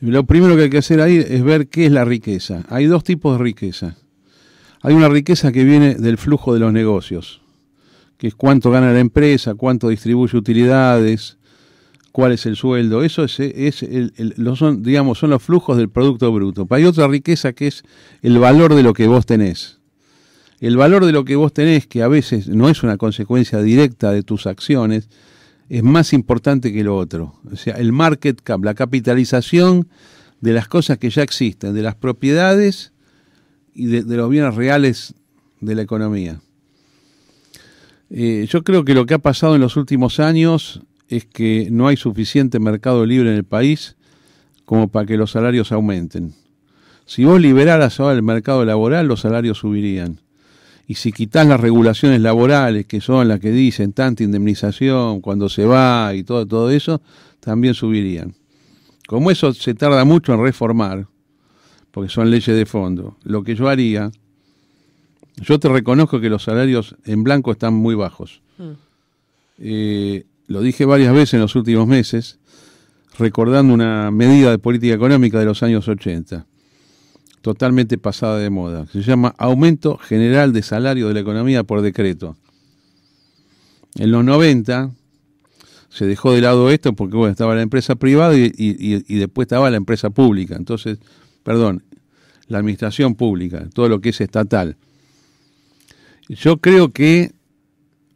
[0.00, 2.64] Lo primero que hay que hacer ahí es ver qué es la riqueza.
[2.70, 3.96] Hay dos tipos de riqueza.
[4.80, 7.42] Hay una riqueza que viene del flujo de los negocios,
[8.16, 11.36] que es cuánto gana la empresa, cuánto distribuye utilidades,
[12.12, 13.02] cuál es el sueldo.
[13.02, 14.12] Eso es, el,
[14.56, 16.66] son, digamos, son los flujos del producto bruto.
[16.70, 17.82] Hay otra riqueza que es
[18.22, 19.78] el valor de lo que vos tenés.
[20.60, 24.12] El valor de lo que vos tenés, que a veces no es una consecuencia directa
[24.12, 25.08] de tus acciones,
[25.68, 27.34] es más importante que lo otro.
[27.50, 29.88] O sea, el market cap, la capitalización
[30.40, 32.92] de las cosas que ya existen, de las propiedades
[33.72, 35.14] y de, de los bienes reales
[35.60, 36.40] de la economía.
[38.10, 41.88] Eh, yo creo que lo que ha pasado en los últimos años es que no
[41.88, 43.96] hay suficiente mercado libre en el país
[44.64, 46.32] como para que los salarios aumenten.
[47.04, 50.20] Si vos liberaras ahora el mercado laboral, los salarios subirían.
[50.86, 55.64] Y si quitas las regulaciones laborales, que son las que dicen tanta indemnización cuando se
[55.64, 57.02] va y todo, todo eso,
[57.40, 58.34] también subirían.
[59.08, 61.08] Como eso se tarda mucho en reformar,
[61.90, 64.12] porque son leyes de fondo, lo que yo haría,
[65.38, 68.40] yo te reconozco que los salarios en blanco están muy bajos.
[68.58, 68.70] Mm.
[69.58, 72.40] Eh, lo dije varias veces en los últimos meses,
[73.16, 76.44] recordando una medida de política económica de los años 80,
[77.40, 78.88] totalmente pasada de moda.
[78.88, 82.36] Se llama aumento general de salario de la economía por decreto.
[83.94, 84.90] En los 90
[85.88, 89.46] se dejó de lado esto porque bueno, estaba la empresa privada y, y, y después
[89.46, 90.56] estaba la empresa pública.
[90.56, 90.98] Entonces,
[91.44, 91.84] perdón,
[92.48, 94.76] la administración pública, todo lo que es estatal.
[96.28, 97.34] Yo creo que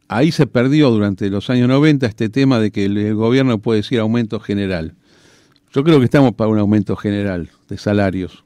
[0.07, 3.99] ahí se perdió durante los años 90 este tema de que el, gobierno puede decir
[3.99, 4.93] aumento general.
[5.73, 8.43] Yo creo que estamos para un aumento general de salarios,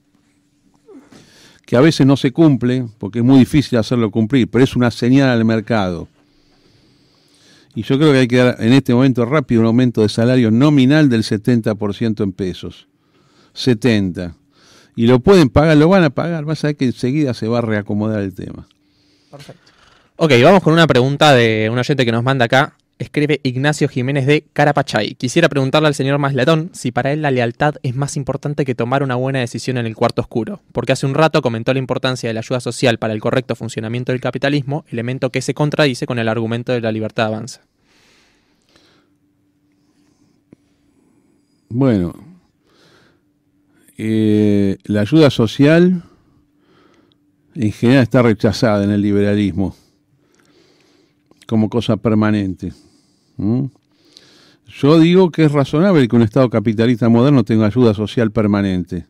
[1.65, 4.89] que a veces no se cumple, porque es muy difícil hacerlo cumplir, pero es una
[4.89, 6.07] señal al mercado.
[7.75, 10.49] Y yo creo que hay que dar en este momento rápido un aumento de salario
[10.49, 12.87] nominal del 70% en pesos.
[13.53, 14.35] 70.
[14.95, 17.59] Y lo pueden pagar, lo van a pagar, vas a ver que enseguida se va
[17.59, 18.67] a reacomodar el tema.
[19.29, 19.68] Perfecto.
[20.21, 22.73] Ok, vamos con una pregunta de un oyente que nos manda acá.
[22.97, 25.15] Escribe Ignacio Jiménez de Carapachay.
[25.15, 29.01] Quisiera preguntarle al señor Maslatón si para él la lealtad es más importante que tomar
[29.01, 32.33] una buena decisión en el cuarto oscuro, porque hace un rato comentó la importancia de
[32.33, 36.27] la ayuda social para el correcto funcionamiento del capitalismo, elemento que se contradice con el
[36.27, 37.61] argumento de la libertad avanza.
[41.69, 42.13] Bueno,
[43.97, 46.03] eh, la ayuda social
[47.55, 49.77] en general está rechazada en el liberalismo
[51.49, 52.71] como cosa permanente.
[54.67, 59.07] Yo digo que es razonable que un Estado capitalista moderno tenga ayuda social permanente.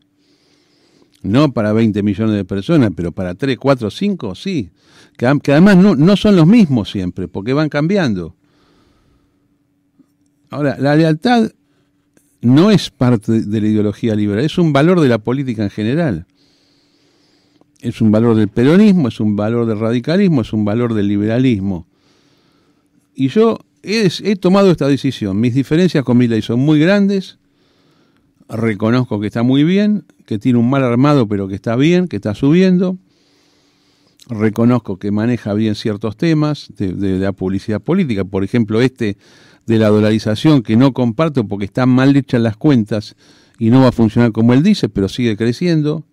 [1.22, 4.70] No para 20 millones de personas, pero para 3, 4, 5, sí.
[5.18, 8.34] Que, además no son los mismos siempre, porque van cambiando.
[10.48, 11.50] Ahora, la lealtad
[12.40, 16.26] no es parte de la ideología liberal, es un valor de la política en general.
[17.82, 21.89] Es un valor del peronismo, es un valor del radicalismo, es un valor del liberalismo.
[23.20, 25.38] Y yo he, he tomado esta decisión.
[25.38, 27.36] Mis diferencias con Milei son muy grandes.
[28.48, 32.16] Reconozco que está muy bien, que tiene un mal armado, pero que está bien, que
[32.16, 32.96] está subiendo.
[34.30, 38.24] Reconozco que maneja bien ciertos temas de, de la publicidad política.
[38.24, 39.18] Por ejemplo, este
[39.66, 43.16] de la dolarización, que no comparto porque están mal hechas las cuentas
[43.58, 46.06] y no va a funcionar como él dice, pero sigue creciendo.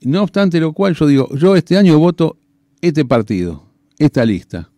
[0.00, 2.38] No obstante lo cual, yo digo, yo este año voto
[2.80, 3.66] este partido,
[3.98, 4.70] esta lista.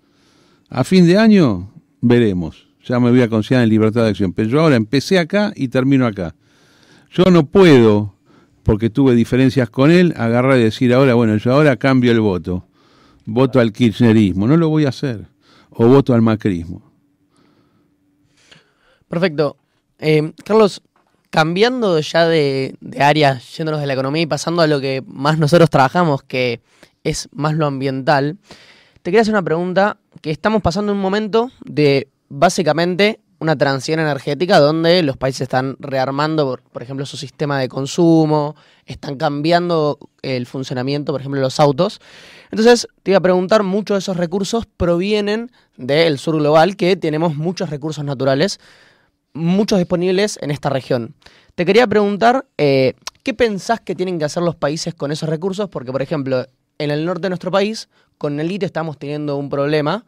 [0.75, 1.70] A fin de año
[2.01, 2.66] veremos.
[2.85, 4.33] Ya me voy a considerar en libertad de acción.
[4.33, 6.35] Pero yo ahora empecé acá y termino acá.
[7.11, 8.14] Yo no puedo,
[8.62, 12.66] porque tuve diferencias con él, agarrar y decir ahora, bueno, yo ahora cambio el voto.
[13.27, 14.47] Voto al kirchnerismo.
[14.49, 15.27] No lo voy a hacer.
[15.68, 16.91] O voto al macrismo.
[19.09, 19.59] Perfecto.
[19.99, 20.83] Eh, Carlos,
[21.29, 25.39] cambiando ya de, de área, yéndonos de la economía y pasando a lo que más
[25.39, 26.62] nosotros trabajamos, que
[27.05, 28.39] es más lo ambiental,
[29.03, 34.61] te quería hacer una pregunta, que estamos pasando un momento de básicamente una transición energética
[34.61, 38.55] donde los países están rearmando, por, ejemplo, su sistema de consumo,
[38.87, 42.01] están cambiando el funcionamiento, por ejemplo, los autos.
[42.53, 47.35] Entonces, te iba a preguntar, muchos de esos recursos provienen del sur global, que tenemos
[47.35, 48.61] muchos recursos naturales,
[49.33, 51.17] muchos disponibles en esta región.
[51.57, 52.95] Te quería preguntar, eh,
[53.25, 55.69] ¿qué pensás que tienen que hacer los países con esos recursos?
[55.69, 56.47] Porque, por ejemplo,
[56.83, 60.05] en el norte de nuestro país, con el litio estamos teniendo un problema,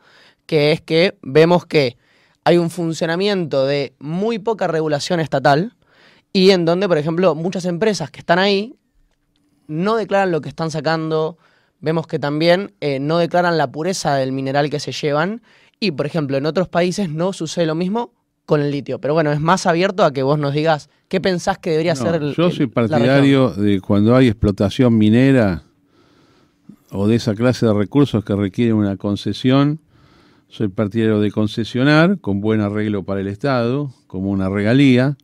[0.46, 1.96] que es que vemos que
[2.44, 5.74] hay un funcionamiento de muy poca regulación estatal
[6.32, 8.74] y en donde, por ejemplo, muchas empresas que están ahí
[9.66, 11.38] no declaran lo que están sacando,
[11.80, 15.42] vemos que también eh, no declaran la pureza del mineral que se llevan
[15.80, 18.12] y, por ejemplo, en otros países no sucede lo mismo
[18.46, 19.00] con el litio.
[19.00, 22.02] Pero bueno, es más abierto a que vos nos digas qué pensás que debería No,
[22.02, 25.62] ser el yo soy partidario de cuando hay explotación minera
[26.96, 29.80] o de esa clase de recursos que requieren una concesión,
[30.48, 35.16] soy partidario de concesionar con buen arreglo para el Estado, como una regalía,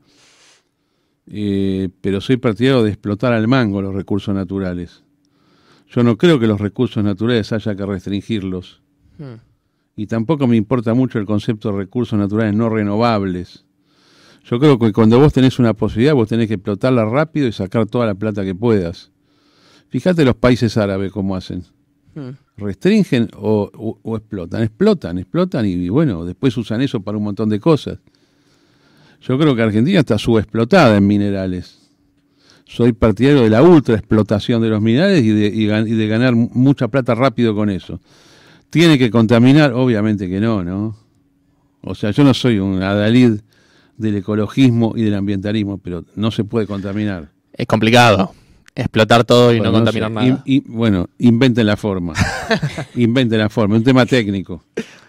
[1.29, 5.05] eh, pero soy partidario de explotar al mango los recursos naturales.
[5.89, 8.83] Yo no creo que los recursos naturales haya que restringirlos.
[9.19, 9.39] Hmm.
[9.95, 13.65] Y tampoco me importa mucho el concepto de recursos naturales no renovables.
[14.43, 17.87] Yo creo que cuando vos tenés una posibilidad, vos tenés que explotarla rápido y sacar
[17.87, 19.13] toda la plata que puedas.
[19.91, 21.65] Fíjate los países árabes cómo hacen.
[22.15, 22.31] Hmm.
[22.57, 24.63] Restringen o, o- o explotan.
[24.63, 27.99] Explotan, explotan y, y bueno, después usan eso para un montón de cosas.
[29.23, 31.77] Yo creo que Argentina está subexplotada en minerales.
[32.67, 36.49] Soy partidario de la ultra explotación de los minerales y de, y de ganar mu-
[36.55, 38.01] mucha plata rápido con eso.
[38.71, 39.73] ¿Tiene que contaminar?
[39.73, 40.97] Obviamente que no, ¿no?
[41.83, 43.41] O sea, yo no soy un adalid
[43.97, 47.31] del ecologismo y del ambientalismo, pero no se puede contaminar.
[47.53, 48.33] Es complicado
[48.81, 50.15] explotar todo y Bueno, no contaminar sé.
[50.15, 50.43] nada.
[50.45, 52.15] Y- y, bueno, inventen la forma.
[52.95, 53.77] inventen la forma.
[53.77, 54.63] Un tema técnico.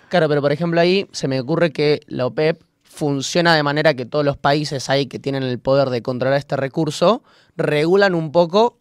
[0.10, 4.06] Claro, pero por ejemplo ahí se me ocurre que la OPEP funciona de manera que
[4.06, 7.24] todos los países ahí que tienen el poder de controlar este recurso
[7.56, 8.78] regulan un poco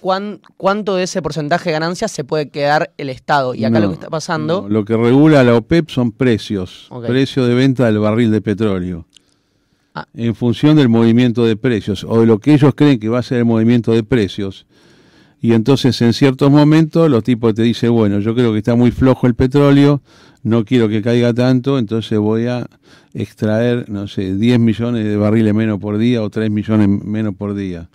[0.00, 3.54] cuán- cuánto de ese porcentaje de ganancias se puede quedar el Estado.
[3.54, 4.62] Y acá No, lo que está pasando...
[4.62, 6.86] no, lo que regula la OPEP son precios.
[6.90, 7.06] Ok.
[7.06, 9.06] Precio de venta del barril de petróleo.
[9.94, 10.06] Ah.
[10.14, 13.22] En función del movimiento de precios o de lo que ellos creen que va a
[13.22, 14.66] ser el movimiento de precios.
[15.42, 18.90] Y entonces en ciertos momentos los tipos te dicen, bueno, yo creo que está muy
[18.90, 20.02] flojo el petróleo,
[20.42, 22.68] no quiero que caiga tanto, entonces voy a
[23.14, 27.54] extraer, no sé, 10 millones de barriles menos por día o 3 millones menos por
[27.54, 27.88] día.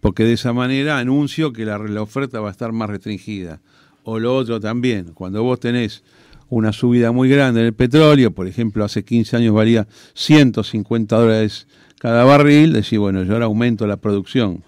[0.00, 3.60] Porque de esa manera anuncio que la, la oferta va a estar más restringida.
[4.04, 6.02] O lo otro también, cuando vos tenés
[6.50, 11.66] una subida muy grande en el petróleo, por ejemplo, hace 15 años valía 150 dólares
[11.98, 14.62] cada barril, decís, bueno, yo ahora aumento la producción.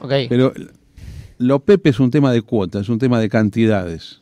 [0.00, 0.52] Ok, Pero
[1.38, 4.20] la OPEP es un tema de cuotas, es un tema de cantidades.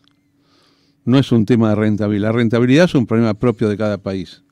[1.05, 2.29] No es un tema de rentabilidad.
[2.29, 4.43] La rentabilidad es un problema propio de cada país.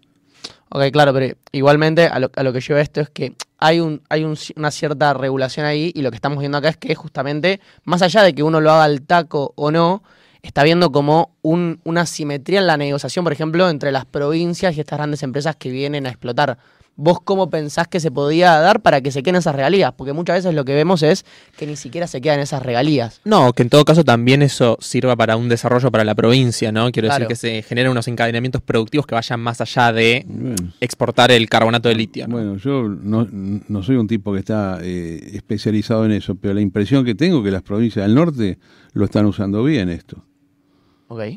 [0.71, 4.01] ok, claro, pero igualmente a lo, a lo que lleva esto es que hay, un,
[4.09, 7.61] hay un- una cierta regulación ahí y lo que estamos viendo acá es que justamente,
[7.85, 10.03] más allá de que uno lo haga al taco o no,
[10.47, 14.81] está viendo como un- una simetría en la negociación, por ejemplo, entre las provincias y
[14.81, 16.59] estas grandes empresas que vienen a explotar.
[16.99, 19.93] ¿Vos cómo pensás que se podía dar para que se queden esas regalías?
[19.93, 21.27] Porque muchas veces lo que vemos es
[21.59, 23.21] que ni siquiera se quedan esas regalías.
[23.25, 26.91] No, que en todo caso también eso sirva para un desarrollo para la provincia, ¿no?
[26.93, 27.29] Quiero Claro.
[27.29, 31.47] decir que se generen unos encadenamientos productivos que vayan más allá de Bueno, exportar el
[31.51, 32.27] carbonato de litio.
[32.29, 32.33] ¿no?
[32.37, 36.63] bueno, yo no, no soy un tipo que está eh, especializado en eso, pero la
[36.63, 38.59] impresión que tengo es que las provincias del norte
[38.95, 40.25] lo están usando bien esto.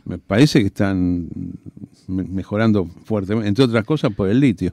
[0.06, 1.28] Me parece que están
[2.08, 4.72] me- mejorando fuertemente, entre otras cosas por el litio.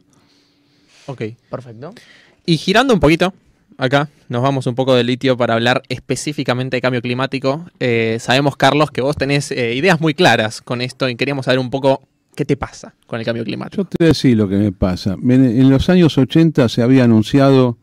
[1.06, 1.22] Ok.
[1.50, 1.94] Perfecto.
[2.44, 3.32] Y girando un poquito
[3.78, 4.08] acá.
[4.28, 7.66] Nos vamos un poco de litio para hablar específicamente de cambio climático.
[7.78, 11.58] Eh, sabemos, Carlos, que vos tenés eh, ideas muy claras con esto y queríamos saber
[11.60, 12.02] un poco
[12.34, 13.82] qué te pasa con el cambio climático.
[13.82, 15.14] Yo te voy a decir lo que me pasa.
[15.22, 17.76] En, en los años 80 se había anunciado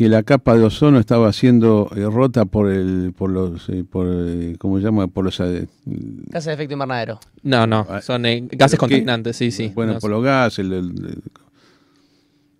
[0.00, 4.06] que la capa de ozono estaba siendo eh, rota por el por los eh, por
[4.10, 7.20] eh, cómo se llama por los eh, Gases de efecto invernadero.
[7.42, 9.70] No, no, Ah, son eh, gases contaminantes, sí, sí.
[9.74, 11.22] bueno No, por los gases el, el- el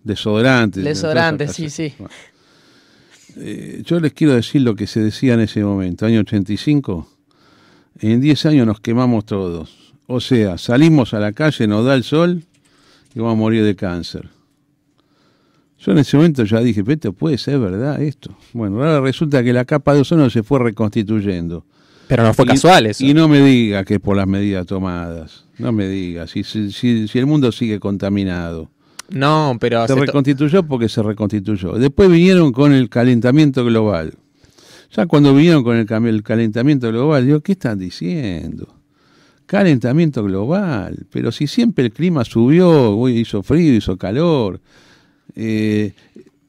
[0.03, 1.93] desodorante Desodorante, todas esas sí.
[1.97, 2.13] Bueno.
[3.37, 7.07] Eh, yo les quiero decir lo que se decía en ese momento, año 85.
[8.01, 9.93] En 10 años nos quemamos todos.
[10.05, 12.43] O sea, salimos a la calle, nos da el sol
[13.15, 14.29] y vamos a morir de cáncer.
[15.83, 18.35] Yo en ese momento ya dije, "Pero esto puede ser verdad esto.
[18.53, 21.65] Bueno, ahora resulta que la capa de ozono se fue reconstituyendo.
[22.07, 23.03] Pero no fue Y- casual eso.
[23.05, 25.45] Y no me diga que es por las medidas tomadas.
[25.57, 28.69] No me diga, si, si, si- si el mundo sigue contaminado.
[29.09, 29.85] No, pero...
[29.87, 31.73] Se reconstituyó porque se reconstituyó.
[31.73, 34.13] Después vinieron con el calentamiento global.
[34.95, 38.67] Ya cuando vinieron con el, el calentamiento global, digo, ¿qué están diciendo?
[39.45, 41.05] Calentamiento global.
[41.11, 44.59] Pero si siempre el clima subió, hizo frío, hizo calor.
[45.35, 45.93] Eh,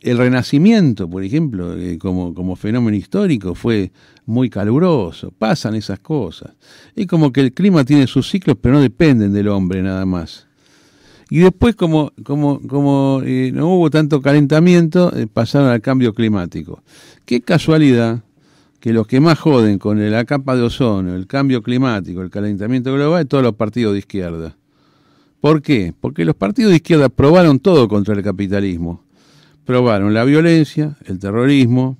[0.02, 3.92] el renacimiento, por ejemplo, eh, como, como fenómeno histórico, fue
[4.26, 5.32] muy caluroso.
[5.36, 6.52] Pasan esas cosas.
[6.96, 10.46] Es como que el clima tiene sus ciclos, pero no dependen del hombre nada más.
[11.30, 16.82] Y después, como, como, como eh, no hubo tanto calentamiento, eh, pasaron al cambio climático.
[17.24, 18.22] Qué casualidad
[18.80, 22.92] que los que más joden con la capa de ozono, el cambio climático, el calentamiento
[22.92, 24.56] global, todos los partidos de izquierda.
[25.42, 25.92] ¿Por qué?
[26.00, 29.02] Porque los partidos de izquierda probaron todo contra el capitalismo.
[29.64, 31.98] Probaron la violencia, el terrorismo,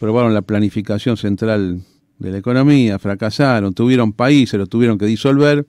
[0.00, 1.82] probaron la planificación central
[2.18, 5.66] de la economía, fracasaron, tuvieron países, lo tuvieron que disolver.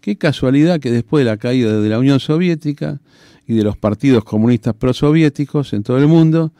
[0.00, 3.00] Qué casualidad que después de la caída de la Unión Soviética
[3.46, 6.52] y de los partidos comunistas prosoviéticos en todo el mundo,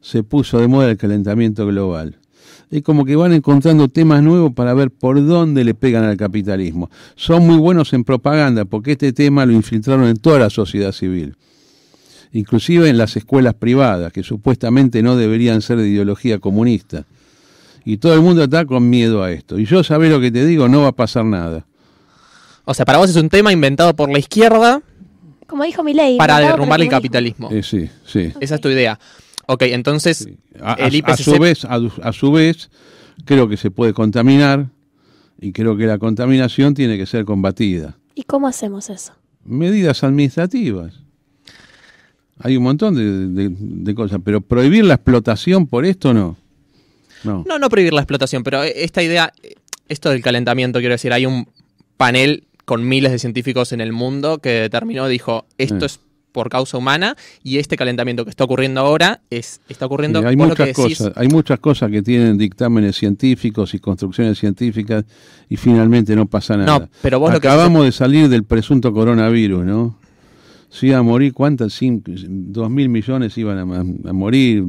[0.00, 2.19] se puso de moda el calentamiento global.
[2.70, 6.88] Es como que van encontrando temas nuevos para ver por dónde le pegan al capitalismo.
[7.16, 11.34] Son muy buenos en propaganda porque este tema lo infiltraron en toda la sociedad civil.
[12.32, 17.06] Inclusive en las escuelas privadas, que supuestamente no deberían ser de ideología comunista.
[17.84, 19.58] Y todo el mundo está con miedo a esto.
[19.58, 20.68] Y yo, ¿sabés lo que te digo?
[20.68, 21.66] No va a pasar nada.
[22.64, 24.80] O sea, para vos es un tema inventado por la izquierda
[25.48, 26.16] Como dijo Milei.
[26.18, 27.48] para inventado por derrumbar el capitalismo.
[27.50, 28.32] Eh, sí, sí.
[28.38, 28.96] Esa es tu idea.
[29.52, 30.36] Ok, entonces Sí.
[30.62, 32.70] A, su vez, a, a su vez,
[33.24, 34.68] creo que se puede contaminar
[35.40, 37.96] y creo que la contaminación tiene que ser combatida.
[38.14, 39.12] ¿Y cómo hacemos eso?
[39.44, 40.94] Medidas administrativas.
[42.38, 46.36] Hay un montón de, de- de cosas, pero prohibir la explotación por esto no.
[47.24, 47.44] No.
[47.46, 49.32] No, no prohibir la explotación, pero esta idea,
[49.88, 51.48] esto del calentamiento, quiero decir, hay un
[51.96, 56.00] panel con miles de científicos en el mundo que determinó, dijo, esto es
[56.32, 60.36] por causa humana y este calentamiento que está ocurriendo ahora es está ocurriendo Sí, hay
[60.36, 65.04] lo que muchas decís, cosas, hay muchas cosas que tienen dictámenes científicos y construcciones científicas
[65.48, 66.78] y finalmente no pasa nada.
[66.80, 69.98] No, pero vos lo que Acabamos de salir del presunto coronavirus, ¿no?
[70.72, 71.72] Si iba a morir, ¿cuántas?
[71.72, 74.64] Cinco, dos mil millones iban a, a morir,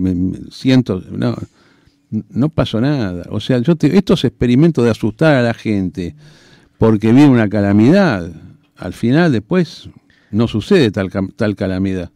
[0.51, 1.35] cientos, no,
[2.09, 3.23] no pasó nada.
[3.29, 6.15] O sea, yo te- estos experimentos de asustar a la gente
[6.79, 8.31] porque viene una calamidad,
[8.77, 9.89] al final después
[10.31, 12.09] no sucede tal, tal calamidad.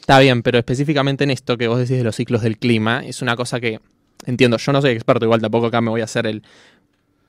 [0.00, 3.22] Está bien, pero específicamente en esto que vos decís de los ciclos del clima, es
[3.22, 3.80] una cosa que,
[4.26, 6.42] entiendo, yo no soy experto, igual tampoco acá me voy a hacer el...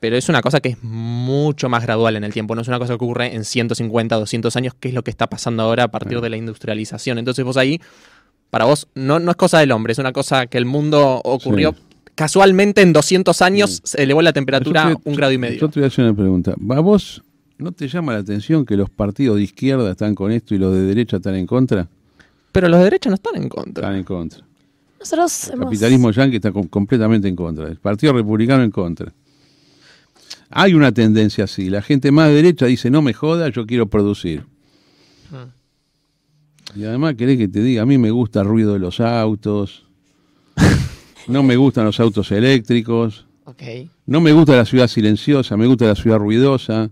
[0.00, 2.80] Pero es una cosa que es mucho más gradual en el tiempo, no es una
[2.80, 5.88] cosa que ocurre en 150, 200 años, que es lo que está pasando ahora a
[5.92, 7.18] partir de la industrialización.
[7.18, 7.80] Entonces vos ahí,
[8.50, 11.70] para vos, no, no es cosa del hombre, es una cosa que el mundo ocurrió
[11.72, 11.78] Sí.
[12.16, 15.68] casualmente en 200 años, se elevó la temperatura Yo te- un grado y Yo medio.
[15.68, 16.54] te voy a hacer una pregunta.
[16.70, 17.22] ¿A vos
[17.58, 20.72] no te llama la atención que los partidos de izquierda están con esto y los
[20.74, 21.88] de derecha están en contra?
[22.52, 23.82] Pero los de derecha no están en contra.
[23.84, 24.40] Están en contra.
[25.00, 25.64] Nosotros El hemos...
[25.66, 27.66] capitalismo yanqui está com- completamente en contra.
[27.68, 29.12] El Partido Republicano en contra.
[30.50, 31.70] Hay una tendencia así.
[31.70, 34.44] La gente más de derecha dice, no me joda, yo quiero producir.
[36.74, 39.84] Y además querés que te diga, a mí me gusta el ruido de los autos.
[41.28, 43.26] No me gustan los autos eléctricos.
[43.44, 43.62] Ok.
[44.06, 46.90] No me gusta la ciudad silenciosa, me gusta la ciudad ruidosa.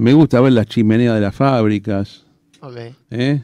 [0.00, 2.24] Me gusta ver las chimeneas de las fábricas.
[2.60, 2.76] Ok.
[3.10, 3.42] ¿eh?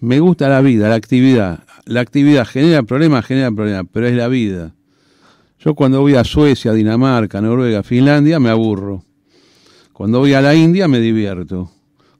[0.00, 1.62] Me gusta la vida, la actividad.
[1.84, 4.74] La actividad genera problemas, genera problemas, pero es la vida.
[5.60, 9.04] Yo cuando voy a Suecia, Dinamarca, Noruega, Finlandia, me aburro.
[9.92, 11.70] Cuando voy a la India, me divierto.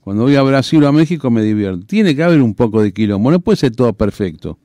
[0.01, 1.85] Cuando voy a Brasil o a México, me divierto.
[1.85, 4.61] Tiene que haber un poco de quilombo, no puede ser todo perfecto.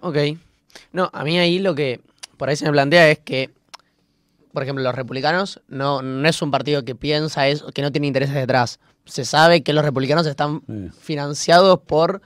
[0.00, 0.16] Ok.
[0.94, 2.00] No, a mí ahí lo que
[2.38, 3.50] por ahí se me plantea es que,
[4.52, 8.06] por ejemplo, los republicanos no, no es un partido que piensa eso, que no tiene
[8.06, 8.78] intereses detrás.
[9.04, 10.90] Se sabe que los republicanos están Sí.
[11.00, 12.22] financiados por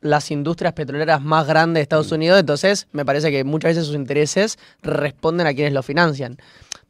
[0.00, 3.94] las industrias petroleras más grandes de Estados Unidos, entonces me parece que muchas veces sus
[3.94, 6.36] intereses responden a quienes lo financian.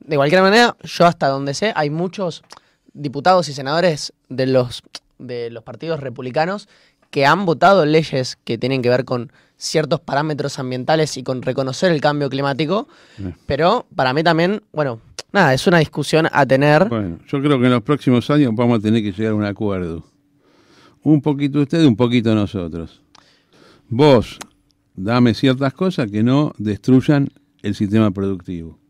[0.01, 2.43] De cualquier manera, yo hasta donde sé, hay muchos
[2.95, 4.83] diputados y senadores de los,
[5.19, 6.69] de los partidos republicanos
[7.11, 9.31] que han votado leyes que tienen que ver con
[9.63, 12.89] ciertos parámetros ambientales y con reconocer el cambio climático,
[13.47, 15.01] pero para mí también, bueno,
[15.31, 16.89] nada, es una discusión a tener.
[16.89, 19.45] Bueno, yo creo que en los próximos años vamos a tener que llegar a un
[19.45, 20.05] acuerdo.
[21.05, 23.03] Un poquito usted, un poquito nosotros.
[23.89, 24.39] Vos,
[24.97, 27.29] dame ciertas cosas que no destruyan
[27.63, 28.82] el sistema productivo.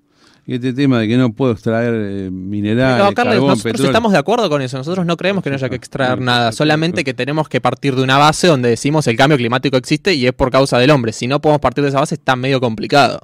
[0.45, 3.91] Y este tema de que no puedo extraer eh, minerales, No, Carlos, carbón, nosotros petróleo.
[3.91, 4.77] estamos de acuerdo con eso.
[4.77, 8.03] Nosotros no creemos que no haya que extraer nada, solamente que tenemos que partir de
[8.03, 11.13] una base donde decimos el cambio climático existe y es por causa del hombre.
[11.13, 13.21] Si no podemos partir de esa base está medio complicado.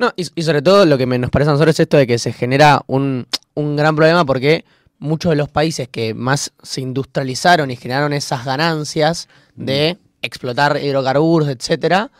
[0.00, 2.06] No, y, y sobre todo lo que me- nos parece a nosotros es esto de
[2.08, 4.64] que se genera un, un gran problema porque
[4.98, 11.48] muchos de los países que más se industrializaron y generaron esas ganancias de explotar hidrocarburos,
[11.48, 12.10] etcétera,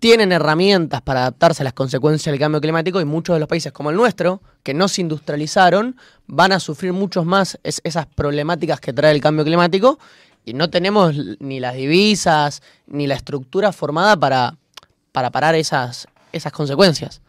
[0.00, 3.70] tienen herramientas para adaptarse a las consecuencias del cambio climático y muchos de los países
[3.72, 5.96] como el nuestro, que no se industrializaron,
[6.26, 9.98] van a sufrir muchos más es- esas problemáticas que trae el cambio climático
[10.44, 14.56] y no tenemos ni las divisas ni la estructura formada para,
[15.12, 17.20] para parar esas, esas consecuencias.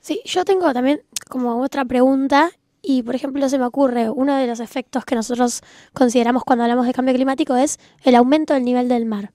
[0.00, 2.50] Sí, yo tengo también como otra pregunta
[2.82, 5.62] y por ejemplo se me ocurre uno de los efectos que nosotros
[5.92, 9.32] consideramos cuando hablamos de cambio climático es el aumento del nivel del mar.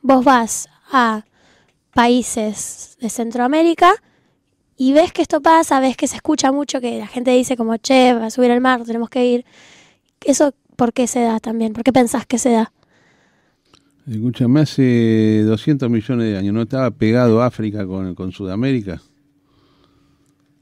[0.00, 1.24] Vos vas a
[1.94, 3.92] países de Centroamérica
[4.76, 7.76] y ves que esto pasa, ves que se escucha mucho que la gente dice como,
[7.76, 9.44] che, va a subir el mar, tenemos que ir.
[10.24, 11.72] ¿Eso por qué se da también?
[11.72, 12.72] ¿Por qué pensás que se da?
[14.10, 19.00] Escúchame, hace 200 millones de años, ¿no estaba pegado África con, con Sudamérica?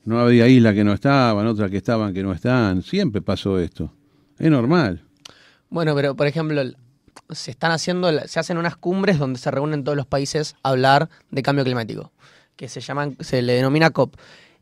[0.04, 2.82] No había islas que no estaban, otras que estaban que no están.
[2.82, 3.92] Siempre pasó esto.
[4.38, 5.02] Es normal.
[5.68, 6.76] Bueno, pero por ejemplo, el-
[7.30, 11.08] se están haciendo, se hacen unas cumbres donde se reúnen todos los países a hablar
[11.30, 12.12] de cambio climático,
[12.56, 14.16] que se llaman, se le denomina COP.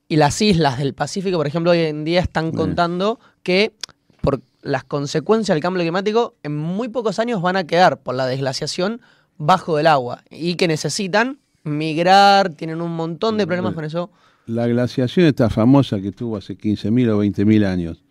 [0.09, 3.73] Y las islas del Pacífico, por ejemplo, hoy en día están contando que
[4.21, 8.27] por las consecuencias del cambio climático, en muy pocos años van a quedar por la
[8.27, 9.01] desglaciación
[9.37, 14.11] bajo del agua y que necesitan migrar, tienen un montón de problemas con eso.
[14.47, 18.03] La glaciación esta famosa que tuvo hace 15.000 o 20.000 años.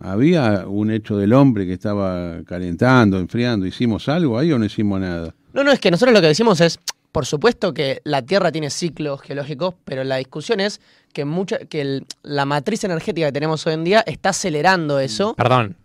[0.00, 3.66] Había un hecho del hombre que estaba calentando, enfriando.
[3.66, 5.34] ¿Hicimos algo ahí o no hicimos nada?
[5.52, 6.78] No, no, es que nosotros lo que decimos es,
[7.12, 10.80] por supuesto que la Tierra tiene ciclos geológicos, pero la discusión es
[11.12, 15.34] que, mucha, que el- la matriz energética que tenemos hoy en día está acelerando eso.
[15.34, 15.76] Perdón,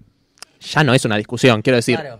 [0.59, 1.97] ya no es una discusión, quiero decir.
[1.99, 2.19] Claro.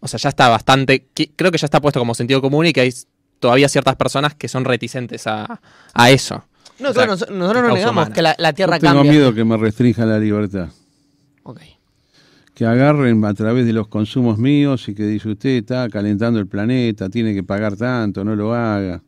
[0.00, 1.06] O sea, ya está bastante.
[1.36, 2.92] Creo que ya está puesto como sentido común y que hay
[3.40, 5.60] todavía ciertas personas que son reticentes a,
[5.94, 6.44] a eso.
[6.78, 8.14] No, claro, nos- nosotros no negamos humana.
[8.14, 9.12] que la, la Tierra Yo tengo cambia.
[9.12, 10.68] miedo que me restrinjan la libertad.
[11.42, 11.60] Ok.
[12.54, 16.46] que agarren a través de los consumos míos y que dice usted está calentando el
[16.46, 19.02] planeta, tiene que pagar tanto, no lo haga.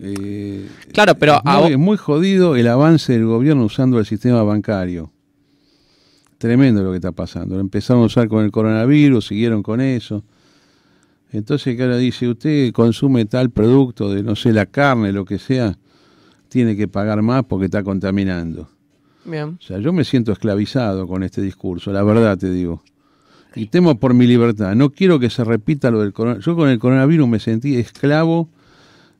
[0.00, 4.42] Eh, Claro, pero es, muy, es muy jodido el avance del gobierno usando el sistema
[4.42, 5.10] bancario.
[6.38, 7.54] Tremendo lo que está pasando.
[7.56, 10.24] Lo empezaron a usar con el coronavirus, siguieron con eso.
[11.32, 15.38] Entonces, que ahora dice usted consume tal producto de, no sé, la carne, lo que
[15.38, 15.76] sea,
[16.54, 18.68] tiene que pagar más porque está contaminando.
[19.24, 19.58] Bien.
[19.60, 22.80] O sea, yo me siento esclavizado con este discurso, la verdad te digo.
[23.56, 24.76] Y temo por mi libertad.
[24.76, 26.46] No quiero que se repita lo del coronavirus.
[26.46, 28.48] Yo con el coronavirus me sentí esclavo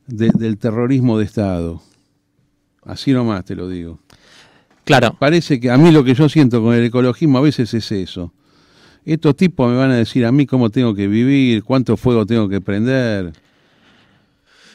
[0.07, 1.81] de- del terrorismo de Estado.
[2.85, 3.99] Así nomás te lo digo.
[4.85, 7.91] Claro, Parece que a mí lo que yo siento con el ecologismo a veces es
[7.91, 8.31] eso.
[9.03, 12.47] Estos tipos me van a decir a mí cómo tengo que vivir, cuánto fuego tengo
[12.47, 13.33] que prender.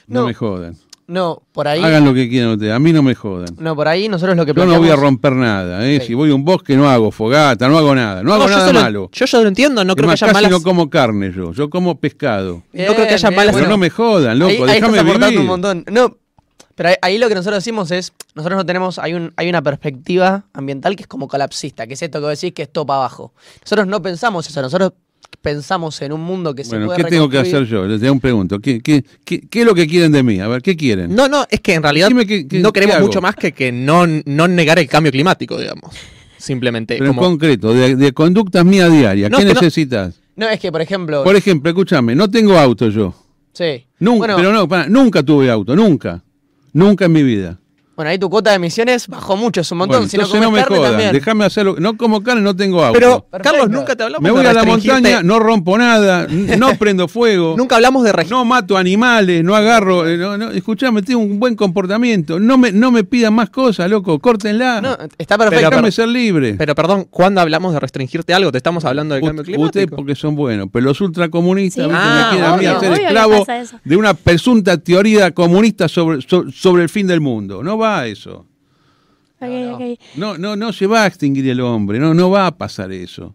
[0.06, 0.26] No, No.
[0.26, 0.76] me jodan.
[1.10, 1.82] No, por ahí.
[1.82, 3.56] Hagan lo que quieran ustedes, a mí no me jodan.
[3.58, 5.98] No, por ahí nosotros lo que Yo no voy a planteamos- romper nada, ¿eh?
[6.00, 6.06] Sí.
[6.08, 8.80] Si voy a un bosque no hago fogata, no hago nada, no hago nada solo-
[8.80, 9.10] malo.
[9.12, 10.50] Yo ya lo entiendo, no Es creo que más, haya casi malas.
[10.52, 12.62] no como carne yo, yo como pescado.
[12.72, 13.70] Bien, No creo que haya bien, malas- Pero bueno.
[13.70, 15.38] no me jodan, loco, ahí, ahí déjame vivir.
[15.40, 15.84] un montón.
[15.90, 16.16] No,
[16.76, 20.44] pero ahí, lo que nosotros decimos es, nosotros no tenemos, hay, un, hay una perspectiva
[20.54, 23.00] ambiental que es como colapsista, que es esto que vos decís que es todo para
[23.00, 23.32] abajo.
[23.64, 24.92] Nosotros no pensamos eso, nosotros
[25.42, 27.86] pensamos en un mundo que se Bueno, puede ¿qué tengo que hacer yo?
[27.86, 28.58] Les un pregunto.
[28.60, 30.40] ¿Qué, qué, qué, qué es lo que quieren de mí?
[30.40, 31.14] A ver, ¿qué quieren?
[31.14, 34.48] No, no, es que en realidad qué- no queremos mucho más que, que no, no
[34.48, 35.94] negar el cambio climático, digamos.
[36.38, 36.96] Simplemente.
[36.98, 40.20] Pero como, en concreto, de, de conductas mías diarias, No, ¿qué no- necesitas?
[40.36, 41.22] No, es que, por ejemplo...
[41.22, 43.14] Por ejemplo, escúchame, no tengo auto yo.
[43.52, 43.84] sí.
[43.98, 44.52] Nunca, Bueno, pero
[44.88, 46.22] no, nunca tuve auto, nunca.
[46.72, 47.58] Nunca en mi vida.
[48.00, 49.98] Bueno, ahí tu cuota de emisiones bajó mucho, es un montón.
[49.98, 51.12] Bueno, si no entonces no me carne jodan, también.
[51.12, 51.76] déjame hacerlo.
[51.78, 52.98] No como carne, no tengo auto.
[52.98, 53.50] Pero, Perfecto.
[53.50, 56.26] Carlos, nunca te hablamos me de voy a la montaña, no rompo nada,
[56.58, 57.54] no prendo fuego.
[57.58, 58.10] Nunca hablamos de.
[58.30, 62.40] No mato animales, no agarro, eh, no, no, escuchame, tengo un buen comportamiento.
[62.40, 64.80] No me, no me pidan más cosas, loco, córtenla.
[64.80, 65.56] No, está perfecto.
[65.68, 66.54] Déjame pero- ser libre.
[66.54, 68.50] Pero perdón, ¿cuándo hablamos de restringirte algo?
[68.50, 69.66] Te estamos hablando del U- cambio climático.
[69.66, 71.90] Ustedes porque son buenos, pero los ultracomunistas Sí.
[71.94, 73.46] Ah, me quieren a mí obvio, hacer obvio que esclavo
[73.84, 77.62] de una presunta teoría comunista sobre, so- sobre el fin del mundo.
[77.62, 78.46] No va eso.
[79.40, 79.96] No, no.
[80.16, 83.34] No, no, no se va a extinguir el hombre, no, no va a pasar eso.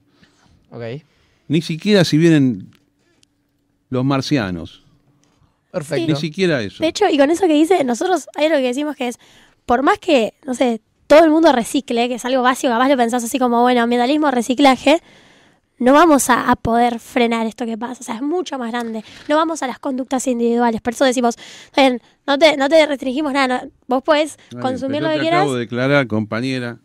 [1.48, 2.70] Ni siquiera si vienen
[3.90, 4.84] los marcianos.
[5.72, 6.14] perfecto.
[6.14, 6.84] Ni siquiera eso.
[6.84, 9.18] De hecho, y con eso que dice, nosotros hay algo que decimos que es,
[9.66, 12.98] por más que, no sé, todo el mundo recicle, que es algo básico, capaz lo
[12.98, 15.02] pensás así como, bueno, ambientalismo, reciclaje,
[15.78, 18.00] no vamos a, a poder frenar esto que pasa.
[18.02, 19.04] O sea, es mucho más grande.
[19.28, 20.82] No vamos a las conductas individuales.
[20.82, 21.90] Por eso decimos, está
[22.28, 23.64] no te, no te restringimos nada.
[23.64, 25.40] no- vos podés Está bien, consumir lo que quieras.
[25.42, 26.78] acabo de declarar, compañera,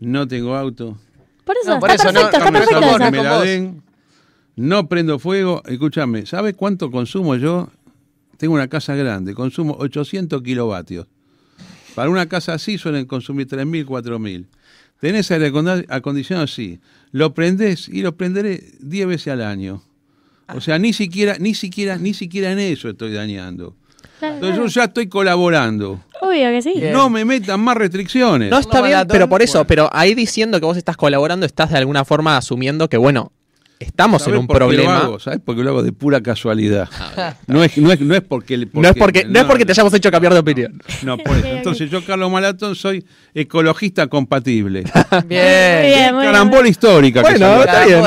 [0.00, 0.98] no tengo auto.
[1.44, 2.80] Por eso, No, por está eso perfecto, no está perfecto.
[2.80, 3.10] favor, eso.
[3.10, 3.82] me la den,
[4.56, 5.62] no prendo fuego.
[5.66, 7.68] Escúchame, ¿sabes cuánto consumo yo?
[8.36, 11.06] Tengo una casa grande, consumo 800 kilovatios.
[11.94, 14.46] Para una casa así suelen consumir 3.000, 4.000.
[15.00, 16.46] ¿Tenés aire acond- acondicionado?
[16.48, 16.80] Sí.
[17.14, 19.84] Lo prendés y lo prenderé 10 veces al año.
[20.52, 23.76] O sea, ni siquiera, ni siquiera, ni siquiera en eso estoy dañando.
[24.18, 26.02] Claro, Entonces yo ya estoy colaborando.
[26.20, 26.72] Obvio que sí.
[26.74, 26.92] Bien.
[26.92, 28.50] No me metan más restricciones.
[28.50, 29.66] No está bien, pero por eso, bueno.
[29.68, 33.30] pero ahí diciendo que vos estás colaborando, estás de alguna forma asumiendo que, bueno,
[33.84, 34.96] estamos en ¿Sabés un por qué Lo problema.
[34.98, 35.18] hago?
[35.18, 36.88] ¿Sabes por qué lo hago de pura casualidad?
[37.46, 39.92] No es, no es, no es porque, No es porque, no es porque te hayamos
[39.94, 40.80] hecho cambiar de opinión.
[41.02, 41.46] No, por eso.
[41.48, 43.04] Entonces yo, Carlos Malatón, soy
[43.34, 44.84] ecologista compatible.
[45.26, 45.80] Bien.
[45.82, 46.70] Muy bien, muy Carambola bien.
[46.70, 47.22] histórica.
[47.22, 48.02] Bueno, está bien.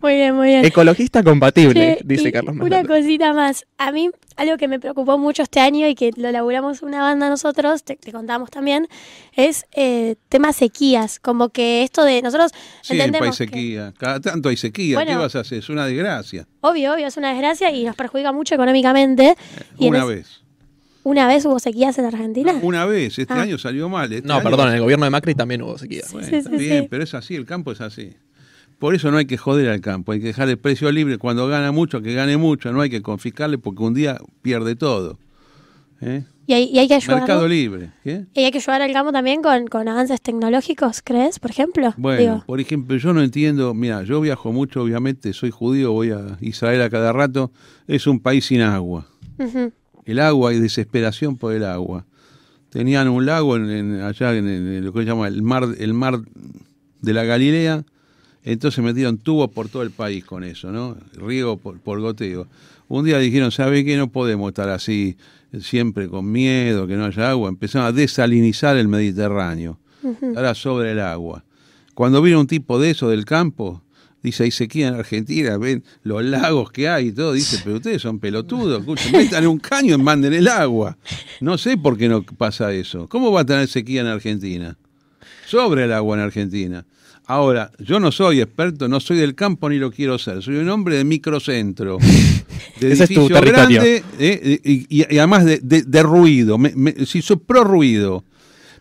[0.00, 0.64] Muy bien, muy bien.
[0.64, 2.86] Ecologista compatible, Che, dice Carlos Una Malatón.
[3.02, 3.66] cosita más.
[3.78, 7.28] A mí, algo que me preocupó mucho este año y que lo laburamos una banda
[7.28, 8.88] nosotros, te, te contamos también,
[9.34, 11.20] es eh, tema sequías.
[11.20, 12.22] Como que esto de.
[12.22, 12.52] Nosotros
[12.88, 13.36] hay entendemos.
[13.38, 13.92] que- sequía.
[13.98, 15.04] Cada tanto hay sequía.
[15.04, 15.58] ¿Qué vas a hacer?
[15.58, 16.46] Es una desgracia.
[16.60, 19.36] obvio, obvio, es una desgracia y nos perjudica mucho económicamente.
[19.78, 20.42] Y en Una es- vez.
[21.04, 22.54] ¿Una vez hubo sequías en Argentina?
[22.62, 23.18] Una vez.
[23.18, 23.42] Este Ah.
[23.42, 24.12] año salió mal.
[24.12, 26.02] este No, año- perdón, en el gobierno de Macri también hubo sequía.
[26.12, 26.88] Bueno, Sí, está sí, bien, sí.
[26.88, 27.34] pero es así.
[27.34, 28.14] El campo es así.
[28.82, 30.10] Por eso no hay que joder al campo.
[30.10, 31.16] Hay que dejar el precio libre.
[31.16, 32.72] Cuando gana mucho, que gane mucho.
[32.72, 35.20] No hay que confiscarle porque un día pierde todo.
[36.00, 36.24] ¿Eh?
[36.48, 37.18] Y hay, y hay que ayudar.
[37.20, 37.92] Mercado libre.
[38.02, 38.24] ¿qué?
[38.34, 41.38] Y hay que ayudar al campo también con, con avances tecnológicos, ¿crees?
[41.38, 41.94] Por ejemplo.
[41.96, 46.10] Bueno, Digo, por ejemplo, yo no entiendo, mira, yo viajo mucho, obviamente, soy judío, voy
[46.10, 47.52] a Israel a cada rato,
[47.86, 49.06] es un país sin agua.
[50.04, 52.04] El agua hay desesperación por el agua.
[52.70, 55.94] Tenían un lago en, en- allá en, en lo que se llama el mar, el
[55.94, 56.18] mar
[57.00, 57.84] de la Galilea,
[58.44, 60.96] entonces metieron tubos por todo el país con eso, ¿no?
[61.14, 62.46] Riego por, por goteo.
[62.88, 63.96] Un día dijeron, ¿sabe qué?
[63.96, 65.16] No podemos estar así
[65.60, 67.48] siempre con miedo, que no haya agua.
[67.48, 69.78] Empezaron a desalinizar el Mediterráneo.
[70.34, 71.44] Ahora sobre el agua.
[71.94, 73.82] Cuando vino un tipo de eso del campo,
[74.22, 78.02] dice, hay sequía en Argentina, ven los lagos que hay y todo, dice, pero ustedes
[78.02, 80.96] son pelotudos, escuchen, metan un caño y manden el agua.
[81.40, 83.08] No sé por qué no pasa eso.
[83.08, 84.76] ¿Cómo va a tener sequía en Argentina?
[85.46, 86.84] Sobre el agua en Argentina.
[87.26, 90.68] Ahora, yo no soy experto, no soy del campo ni lo quiero ser, soy un
[90.68, 91.98] hombre de microcentro.
[92.80, 93.80] De Ese es tu edificio territorio.
[93.80, 96.58] grande eh, y, y- y además de, de- de ruido.
[96.58, 98.24] Me, me- si soy pro ruido.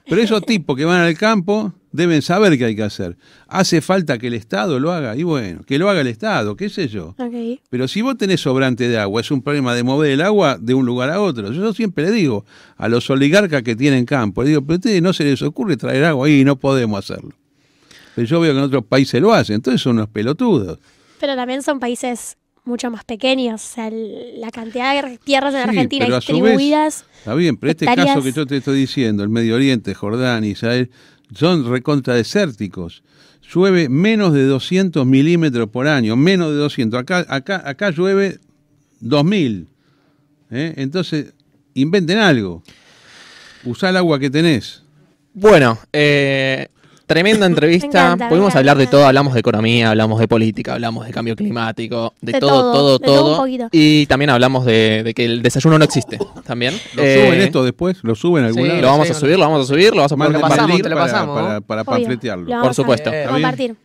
[0.09, 3.15] Pero esos tipos que van al campo deben saber qué hay que hacer.
[3.47, 6.69] Hace falta que el Estado lo haga, y bueno, que lo haga el Estado, qué
[6.69, 7.09] sé yo.
[7.19, 7.59] Ok.
[7.69, 10.73] Pero si vos tenés sobrante de agua, es un problema de mover el agua de
[10.73, 11.51] un lugar a otro.
[11.53, 12.43] Yo siempre le digo
[12.77, 15.77] a los oligarcas que tienen campo, le digo, pero a ustedes no se les ocurre
[15.77, 17.31] traer agua ahí y no podemos hacerlo.
[18.15, 20.79] Pero yo veo que en otros países lo hacen, entonces son unos pelotudos.
[21.19, 23.63] Pero también son países mucho más pequeños.
[23.63, 27.05] O sea, el- la cantidad de tierras en Sí, Argentina pero a su vez- distribuidas.
[27.19, 30.89] Está bien, pero este caso que yo te estoy diciendo, el Medio Oriente, Jordán, Israel,
[31.33, 33.03] son recontra desérticos.
[33.53, 36.99] Llueve menos de 200 milímetros por año, menos de 200.
[36.99, 38.39] Acá, acá, acá llueve
[38.99, 39.67] 2000.
[40.51, 40.73] ¿eh?
[40.77, 41.33] Entonces,
[41.73, 42.63] inventen algo.
[43.63, 44.83] Usá el agua que tenés.
[45.33, 46.67] Bueno, eh,
[47.13, 47.87] tremenda entrevista.
[47.87, 52.13] Encanta, Pudimos hablar de todo, hablamos de economía, hablamos de política, hablamos de cambio climático,
[52.21, 53.31] de, De todo, todo, todo, de todo todo.
[53.31, 53.67] un poquito.
[53.71, 56.17] y también hablamos de, de que el desayuno no existe.
[56.45, 56.73] También.
[56.95, 57.97] ¿Lo Eh, suben esto después?
[58.03, 58.81] ¿Lo suben algún sí, lado?
[58.81, 60.83] Lo vamos Sí, a subir, lo vamos a subir, lo vamos a poder pasamos, compartir.
[60.83, 61.91] para, pasamos, para, para Obvio.
[61.91, 62.61] panfletearlo.
[62.61, 63.09] Por supuesto.
[63.09, 63.41] a ¿Está bien?
[63.41, 63.75] compartir.